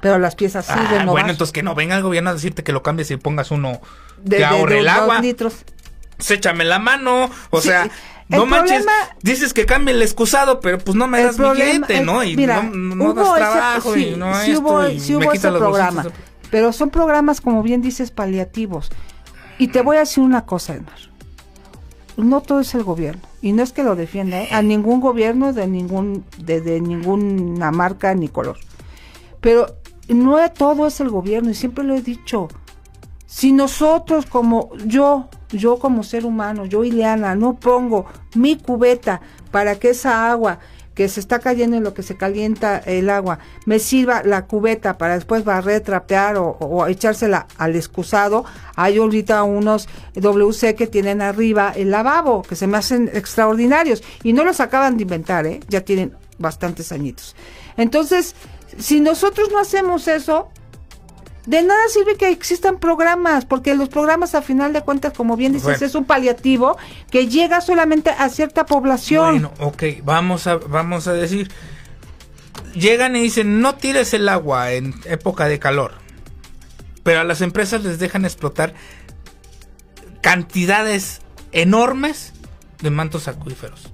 [0.00, 1.06] Pero las piezas sí, Ah, renovar.
[1.08, 3.80] bueno, entonces que no venga el gobierno a decirte que lo cambies y pongas uno
[4.22, 5.20] de, que de- ahorre de el dos agua.
[5.20, 5.54] litros.
[6.16, 7.88] Pues échame la mano, o Sí, sea,
[8.28, 11.98] no manches, problema- dices que cambie el excusado, pero pues no me das problema- billete,
[11.98, 12.22] el- ¿no?
[12.22, 15.00] Y mira, no, no hubo das ese- trabajo sí, y no sí esto hubo, y
[15.00, 16.02] sí me hubo ese programa.
[16.02, 16.12] bolsitos.
[16.50, 18.90] Pero son programas, como bien dices, paliativos.
[19.58, 21.07] Y te voy a decir una cosa, Edmar.
[22.18, 23.22] No todo es el gobierno.
[23.40, 24.48] Y no es que lo defienda, ¿eh?
[24.50, 28.58] a ningún gobierno de ningún de, de ninguna marca ni color.
[29.40, 32.48] Pero no todo es el gobierno, y siempre lo he dicho.
[33.26, 39.78] Si nosotros como yo, yo como ser humano, yo Ileana, no pongo mi cubeta para
[39.78, 40.58] que esa agua
[40.98, 44.98] que se está cayendo en lo que se calienta el agua, me sirva la cubeta
[44.98, 48.44] para después barrer, trapear o, echársela al excusado.
[48.74, 54.32] Hay ahorita unos WC que tienen arriba el lavabo, que se me hacen extraordinarios y
[54.32, 55.60] no los acaban de inventar, ¿eh?
[55.68, 57.36] ya tienen bastantes añitos.
[57.76, 58.34] Entonces,
[58.76, 60.48] si nosotros no hacemos eso,
[61.48, 65.52] de nada sirve que existan programas, porque los programas a final de cuentas, como bien
[65.54, 65.86] dices, Bueno.
[65.86, 66.76] es un paliativo
[67.10, 69.30] que llega solamente a cierta población.
[69.30, 71.50] Bueno, ok, vamos a, vamos a decir,
[72.74, 75.92] llegan y dicen, no tires el agua en época de calor,
[77.02, 78.74] pero a las empresas les dejan explotar
[80.20, 81.22] cantidades
[81.52, 82.34] enormes
[82.82, 83.90] de mantos acuíferos.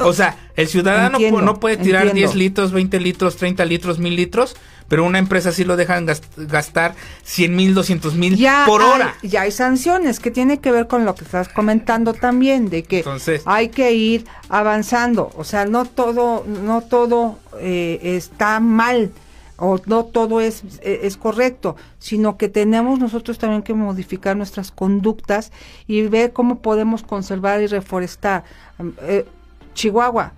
[0.00, 2.32] O sea, el ciudadano Entiendo, no puede tirar entiendo.
[2.32, 4.56] 10 litros, 20 litros, 30 litros, 1000 litros,
[4.88, 8.36] pero una empresa sí lo dejan gas- gastar 100 mil, 200 mil
[8.66, 9.14] por hay- hora.
[9.22, 12.98] ya hay sanciones que tiene que ver con lo que estás comentando también, de que
[12.98, 15.30] Entonces- hay que ir avanzando.
[15.36, 19.10] O sea, no todo, no todo eh, está mal
[19.60, 24.70] o no todo es, eh, es correcto, sino que tenemos nosotros también que modificar nuestras
[24.70, 25.50] conductas
[25.88, 28.44] y ver cómo podemos conservar y reforestar.
[29.02, 29.26] Eh,
[29.74, 30.32] Chihuahua.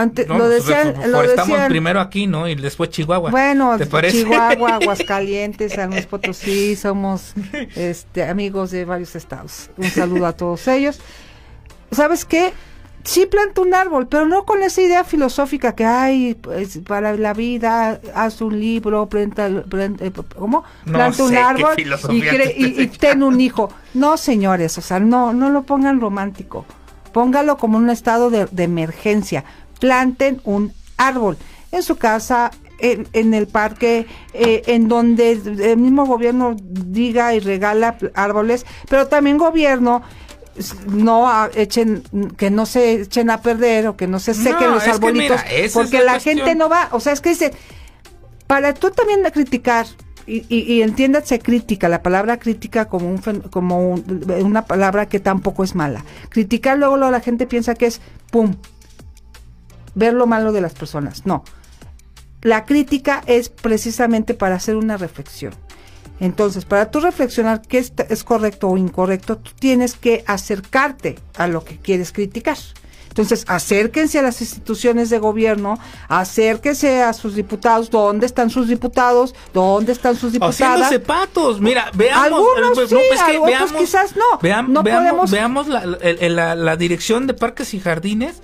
[0.00, 2.48] Antes, No, lo pues, decían, lo reforestamos decían primero aquí, ¿no?
[2.48, 3.30] Y después Chihuahua.
[3.30, 4.22] bueno, ¿Te parece?
[4.22, 7.32] Chihuahua, Aguascalientes, San Luis Potosí, somos
[7.74, 9.70] este, amigos de varios estados.
[9.76, 11.00] Un saludo a todos ellos.
[11.90, 12.52] ¿Sabes qué?
[13.04, 17.34] Sí planta un árbol, pero no con esa idea filosófica que hay pues, para la
[17.34, 20.64] vida, haz un libro, planta, planta- eh, ¿cómo?
[20.84, 23.68] Planta un sé árbol y, cre- y- ten un hijo.
[23.94, 26.66] No, señores, o sea, no, no lo pongan romántico.
[27.12, 29.44] Póngalo como un estado de, de emergencia.
[29.80, 31.36] Planten un árbol
[31.72, 37.40] en su casa, en, en el parque, eh, en donde el mismo gobierno diga y
[37.40, 40.02] regala árboles, pero también gobierno
[40.88, 42.02] no a- echen
[42.38, 45.68] que no se echen a perder o que no se sequen No, los arbolitos mira,
[45.74, 47.52] porque la gente no va, o sea, es que dice
[48.46, 49.86] para tú también criticar
[50.26, 53.18] y, y, y entiéndase crítica, la palabra crítica como un
[53.50, 56.04] como un- una palabra que tampoco es mala.
[56.30, 58.00] Criticar luego, luego la gente piensa que es
[58.30, 58.54] pum,
[59.96, 61.26] ver lo malo de las personas.
[61.26, 61.42] No.
[62.42, 65.52] La crítica es precisamente para hacer una reflexión.
[66.20, 71.64] Entonces, para tú reflexionar qué es, correcto o incorrecto, tú tienes que acercarte a lo
[71.64, 72.56] que quieres criticar.
[73.08, 75.78] Entonces, acérquense a las instituciones de gobierno,
[76.08, 79.34] acérquense a sus diputados, ¿dónde están sus diputados?
[79.54, 80.60] ¿Dónde están sus diputadas?
[80.60, 82.24] Haciéndose patos, mira, veamos.
[82.26, 84.38] Algunos eh, pues, sí, pues, que otros veamos- quizás no.
[84.40, 88.42] veam- No veamos podemos- veamos la dirección de parques y jardines.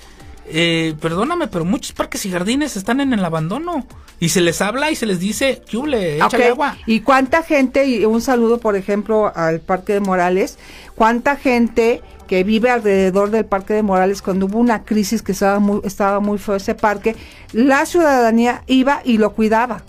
[0.55, 3.86] Eh, perdóname, pero muchos parques y jardines están en el abandono.
[4.20, 6.76] Y se les habla y se les dice, "Yule, échale Ok, agua.
[6.86, 10.59] ¿Y cuánta gente, y un saludo por ejemplo al Parque de Morales,
[10.94, 15.59] cuánta gente que vive alrededor del Parque de Morales cuando hubo una crisis que estaba
[15.59, 17.16] muy, estaba muy feo ese parque,
[17.53, 19.82] la ciudadanía iba y lo cuidaba?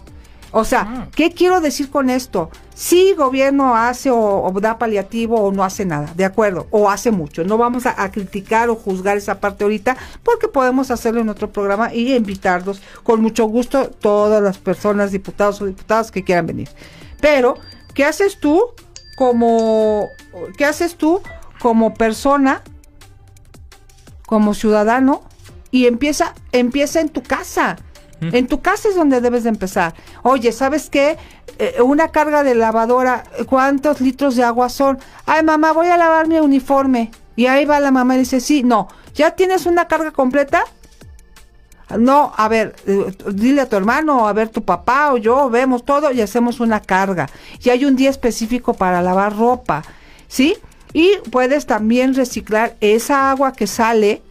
[0.55, 1.07] O sea, Ah.
[1.15, 2.51] ¿qué quiero decir con esto?
[2.75, 7.09] Si gobierno hace o, o da paliativo o no hace nada, de acuerdo, o hace
[7.09, 7.43] mucho.
[7.43, 11.51] No vamos a, a criticar o juzgar esa parte ahorita porque podemos hacerlo en otro
[11.51, 16.69] programa y invitarlos con mucho gusto todas las personas, diputados o diputadas que quieran venir.
[17.19, 17.55] Pero,
[17.95, 18.61] ¿qué haces tú
[19.17, 20.07] como,
[20.57, 21.19] qué haces tú
[21.59, 22.61] como persona,
[24.27, 25.21] como ciudadano
[25.71, 27.77] y empieza, empieza en tu casa?
[28.31, 29.93] En tu casa es donde debes de empezar.
[30.21, 31.17] Oye, ¿sabes qué?
[31.59, 34.99] Eh, una carga de lavadora, ¿cuántos litros de agua son?
[35.25, 37.11] Ay, mamá, voy a lavar mi uniforme.
[37.35, 40.63] Y ahí va la mamá y dice, sí, no, ¿ya tienes una carga completa?
[41.97, 45.83] No, a ver, eh, dile a tu hermano, a ver tu papá o yo, vemos
[45.83, 47.29] todo y hacemos una carga.
[47.61, 49.83] Y hay un día específico para lavar ropa,
[50.27, 50.55] ¿sí?
[50.93, 54.21] Y puedes también reciclar esa agua que sale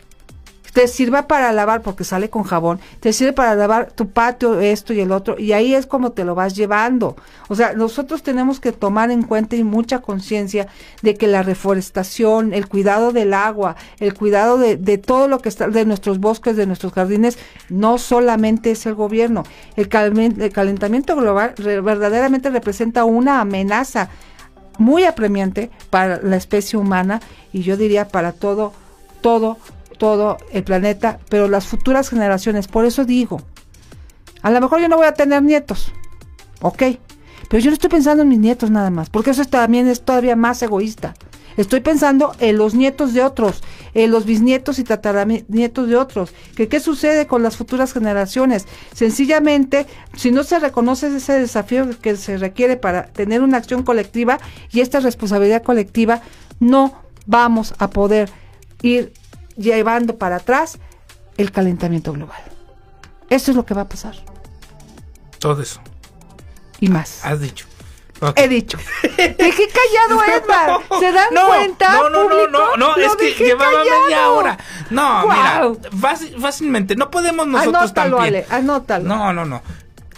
[0.73, 4.93] te sirva para lavar, porque sale con jabón, te sirve para lavar tu patio, esto
[4.93, 7.17] y el otro, y ahí es como te lo vas llevando.
[7.49, 10.69] O sea, nosotros tenemos que tomar en cuenta y mucha conciencia
[11.03, 15.51] de que la reforestación, el cuidado del agua, el cuidado de, de, todo lo que
[15.51, 19.45] está, de nuestros bosques, de nuestros jardines, no solamente es el gobierno.
[19.77, 19.91] El,
[20.41, 24.09] el calentamiento global verdaderamente representa una amenaza
[24.79, 27.21] muy apremiante para la especie humana
[27.53, 28.73] y yo diría para todo,
[29.21, 29.59] todo
[30.03, 33.41] todo el planeta, pero las futuras generaciones, por eso digo,
[34.43, 35.93] a lo mejor yo no voy a tener nietos,
[36.61, 36.83] ok,
[37.49, 40.35] pero yo no estoy pensando en mis nietos nada más, porque eso también es todavía
[40.35, 41.15] más egoísta.
[41.57, 43.63] Estoy pensando en los nietos de otros,
[43.95, 46.33] en los bisnietos y tataranietos de otros.
[46.57, 48.67] Que qué sucede con las futuras generaciones.
[48.95, 49.87] Sencillamente,
[50.17, 54.41] si no se reconoce ese desafío que se requiere para tener una acción colectiva
[54.73, 56.23] y esta responsabilidad colectiva,
[56.59, 56.95] no
[57.27, 58.31] vamos a poder
[58.81, 59.13] ir
[59.57, 60.79] llevando para atrás
[61.37, 62.43] el calentamiento global.
[63.31, 64.15] Eso es lo que va a pasar.
[65.39, 65.81] Todo eso.
[66.81, 67.25] Y más.
[67.25, 67.67] Has dicho.
[68.37, 68.79] He dicho.
[69.03, 70.81] Dejé callado, Edgar.
[71.01, 71.93] ¿Se dan cuenta?
[71.93, 74.59] No, no, no, no, no, es que llevaba media hora.
[74.91, 75.73] No, mira,
[76.41, 78.45] fácilmente, no podemos nosotros anótalo, también.
[78.51, 79.05] anótalo.
[79.09, 79.63] No, no, no.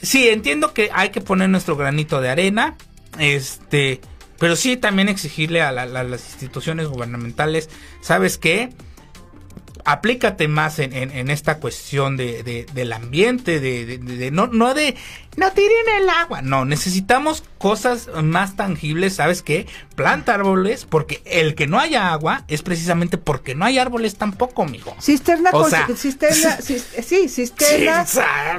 [0.02, 2.76] Sí, entiendo que hay que poner nuestro granito de arena.
[3.18, 4.00] Este,
[4.38, 7.70] pero sí también exigirle a, a las instituciones gubernamentales,
[8.02, 8.70] ¿sabes qué?
[9.84, 14.96] Aplícate más en, en, esta cuestión de, del ambiente, de, de, no, no de
[15.36, 16.42] no tiren el agua.
[16.42, 19.66] No, necesitamos cosas más tangibles, ¿sabes qué?
[19.96, 24.62] Planta árboles, porque el que no haya agua es precisamente porque no hay árboles tampoco,
[24.62, 24.94] amigo.
[25.00, 28.04] Cisterna con cisterna, sí, cisterna,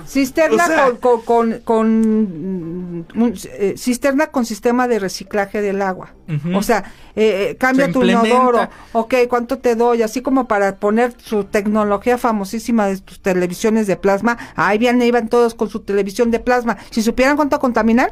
[0.07, 6.13] cisterna con, con, con, mm, eh, cisterna con sistema de reciclaje del agua.
[6.55, 10.01] O sea, eh, eh, cambia tu inodoro, ok, ¿cuánto te doy?
[10.01, 15.30] Así como para poner su tecnología famosísima de tus televisiones de plasma, ahí bien iban
[15.30, 18.11] todos con su televisión de plasma si supieran cuánto contaminan,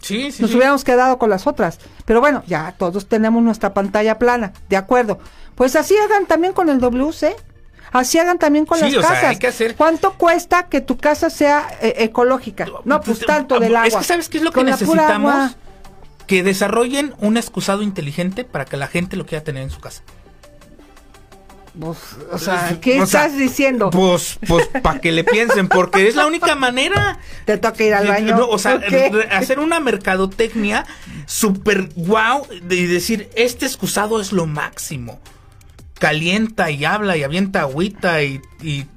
[0.00, 1.78] sí, nos hubiéramos quedado con las otras.
[2.04, 5.18] Pero bueno, ya todos tenemos nuestra pantalla plana, de acuerdo.
[5.54, 7.36] Pues así hagan también con el WC.
[7.92, 9.38] Así hagan también con las casas.
[9.76, 12.66] ¿Cuánto cuesta que tu casa sea eh, ecológica?
[12.84, 13.86] No, pues, pues tanto del agua.
[13.86, 15.56] Es que sabes qué es lo que necesitamos?
[16.26, 20.02] Que desarrollen un excusado inteligente para que la gente lo quiera tener en su casa.
[21.78, 21.98] Pues,
[22.30, 23.90] o sea, ¿qué estás diciendo?
[23.90, 27.18] Pues, pues, para que le piensen, porque es la única manera.
[27.46, 28.46] Te toca ir al baño.
[28.48, 28.80] o sea,
[29.32, 30.86] hacer una mercadotecnia
[31.26, 35.20] super wow y decir, este excusado es lo máximo.
[35.98, 38.40] Calienta y habla y avienta agüita y,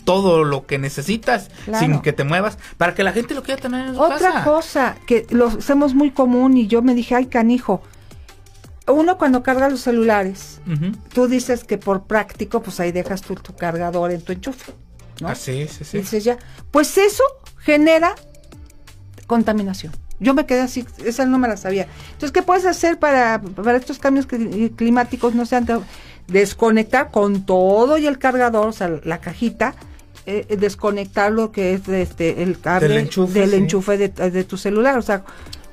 [0.05, 3.87] todo lo que necesitas sin que te muevas para que la gente lo quiera tener
[3.87, 7.81] en su Otra cosa que lo hacemos muy común y yo me dije, ay canijo,
[8.87, 10.59] uno cuando carga los celulares,
[11.13, 14.73] tú dices que por práctico, pues ahí dejas tu, tu cargador en tu enchufe,
[15.21, 15.27] ¿no?
[15.27, 15.97] Ah, sí, sí, sí.
[15.99, 16.37] Dices ya,
[16.71, 17.23] pues eso
[17.59, 18.15] genera
[19.27, 19.93] contaminación.
[20.19, 21.87] Yo me quedé así, esa no me la sabía.
[22.07, 25.35] Entonces, ¿qué puedes hacer para, para estos cambios climáticos?
[25.35, 25.67] No sean
[26.27, 29.75] desconectar con todo y el cargador, o sea, la cajita,
[30.25, 35.01] eh, desconectar lo que es este el cable del enchufe, de, de, tu celular, o
[35.01, 35.23] sea,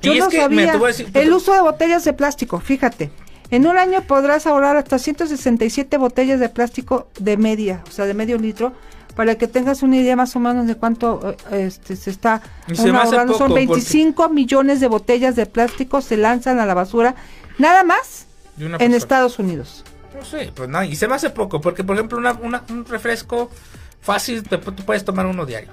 [0.05, 0.79] yo no sabía.
[1.13, 3.11] el uso de botellas de plástico, fíjate.
[3.51, 8.13] En un año podrás ahorrar hasta 167 botellas de plástico de media, o sea, de
[8.13, 8.73] medio litro,
[9.15, 12.41] para que tengas una idea más o menos de cuánto eh, este, se está
[12.77, 13.37] ahorrando.
[13.37, 17.15] Son 25 millones de botellas de plástico se lanzan a la basura,
[17.57, 18.25] nada más
[18.57, 19.83] en Estados Unidos.
[20.15, 23.49] No sé, pues no, y se me hace poco, porque por ejemplo un refresco
[24.01, 25.69] fácil, te, tú puedes tomar uno diario.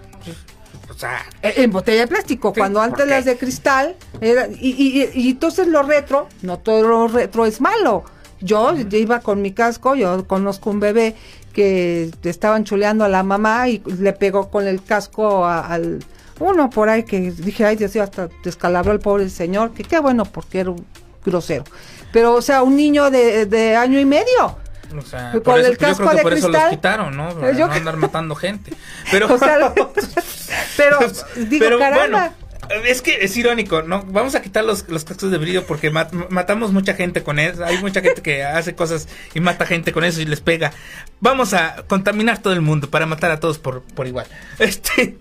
[1.43, 6.59] Eh, en botella de plástico, cuando antes las de cristal, y, entonces lo retro, no
[6.59, 8.05] todo lo retro es malo.
[8.41, 11.15] Yo, iba con mi casco, yo conozco un bebé
[11.53, 16.01] que estaban chuleando a la mamá y le pegó con el casco al
[16.41, 20.01] uno por ahí que dije, ay Dios mío, hasta descalabró el pobre señor, que qué
[20.01, 20.85] bueno porque era un
[21.25, 21.65] grosero.
[22.13, 24.57] Pero, o sea, un niño de, de año y medio
[24.99, 27.35] o sea, con el casco yo creo que por eso los quitaron, ¿no?
[27.35, 28.73] Para no andar matando gente.
[29.11, 29.29] Pero,
[30.77, 30.99] pero,
[31.37, 32.07] digo, caramba.
[32.07, 34.05] Bueno, es que es irónico, ¿no?
[34.05, 37.65] Vamos a quitar los, los cascos de brillo porque matamos mucha gente con eso.
[37.65, 40.73] Hay mucha gente que hace cosas y mata gente con eso y les pega.
[41.21, 44.27] Vamos a contaminar todo el mundo para matar a todos por, por igual.
[44.59, 45.19] Este,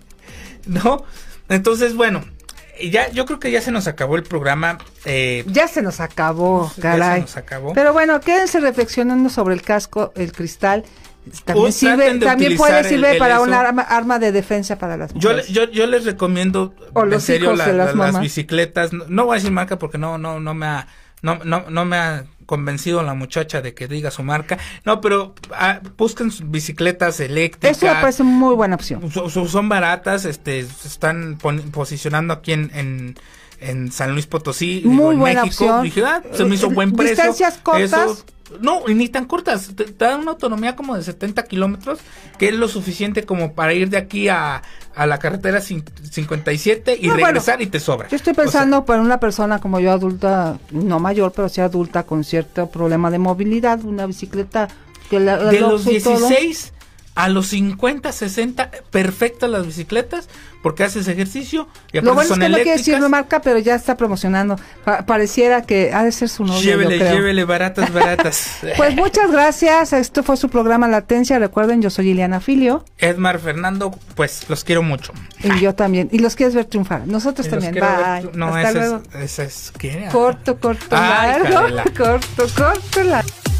[0.66, 1.04] ¿no?
[1.48, 2.24] Entonces, bueno,
[2.80, 4.78] ya, yo creo que ya se nos acabó el programa.
[5.04, 6.98] Eh, ya se nos acabó, caray.
[6.98, 7.72] Ya se nos acabó.
[7.74, 10.84] Pero bueno, quédense reflexionando sobre el casco, el cristal.
[11.44, 15.46] También, sirve, también puede servir para un arma, de defensa para las mujeres.
[15.48, 18.92] Yo, yo, yo les recomiendo en serio las, bicicletas.
[18.92, 20.88] No, voy a decir marca porque no, no, no me ha,
[21.22, 24.58] no, no, no me ha convencido la muchacha de que diga su marca.
[24.84, 27.78] No, pero ah, busquen bicicletas eléctricas.
[27.78, 29.10] Eso me parece muy buena opción.
[29.10, 31.38] son baratas, este, se están
[31.72, 33.16] posicionando aquí en,
[33.58, 35.82] en, San Luis Potosí, muy buena Opción.
[35.82, 37.14] Dije, ah, se me hizo buen precio.
[37.14, 38.26] Distancias cortas.
[38.60, 39.72] No, y ni tan cortas.
[39.74, 42.00] Te, dan una autonomía como de 70 kilómetros,
[42.38, 44.62] que es lo suficiente como para ir de aquí a,
[44.94, 48.08] a la carretera 57 y regresar y te sobra.
[48.08, 52.24] Yo estoy pensando para una persona como yo, adulta, no mayor, pero sí adulta con
[52.24, 54.68] cierto problema de movilidad, una bicicleta
[55.08, 56.72] que la, de los 16
[57.14, 60.28] a los 50, 60, perfectas las bicicletas,
[60.62, 63.96] porque haces ejercicio y Lo bueno es que no quiere decir marca, pero ya está
[63.96, 64.56] promocionando.
[65.06, 66.62] pareciera que ha de ser su novio.
[66.62, 68.58] Llévele, llévele, baratas, baratas.
[68.76, 69.92] pues muchas gracias.
[69.92, 71.38] Esto fue su programa Latencia.
[71.38, 72.84] Recuerden, yo soy Ileana Filio.
[72.98, 75.12] Edmar Fernando, pues los quiero mucho.
[75.42, 76.08] Y yo también.
[76.12, 77.06] Y los quieres ver triunfar.
[77.06, 77.74] Nosotros también.
[77.74, 78.30] Bye.
[78.34, 79.02] no, Hasta luego.
[79.20, 80.08] Es, es, ¿qué?
[80.10, 81.82] Corto, corto, largo.
[81.96, 83.51] Corto, corto, largo.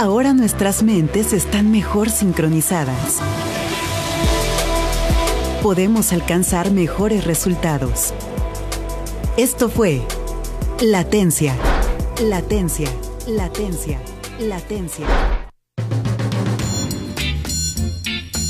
[0.00, 3.18] Ahora nuestras mentes están mejor sincronizadas.
[5.62, 8.14] Podemos alcanzar mejores resultados.
[9.36, 10.00] Esto fue
[10.80, 11.54] Latencia,
[12.22, 12.88] Latencia,
[13.26, 14.00] Latencia,
[14.38, 15.49] Latencia.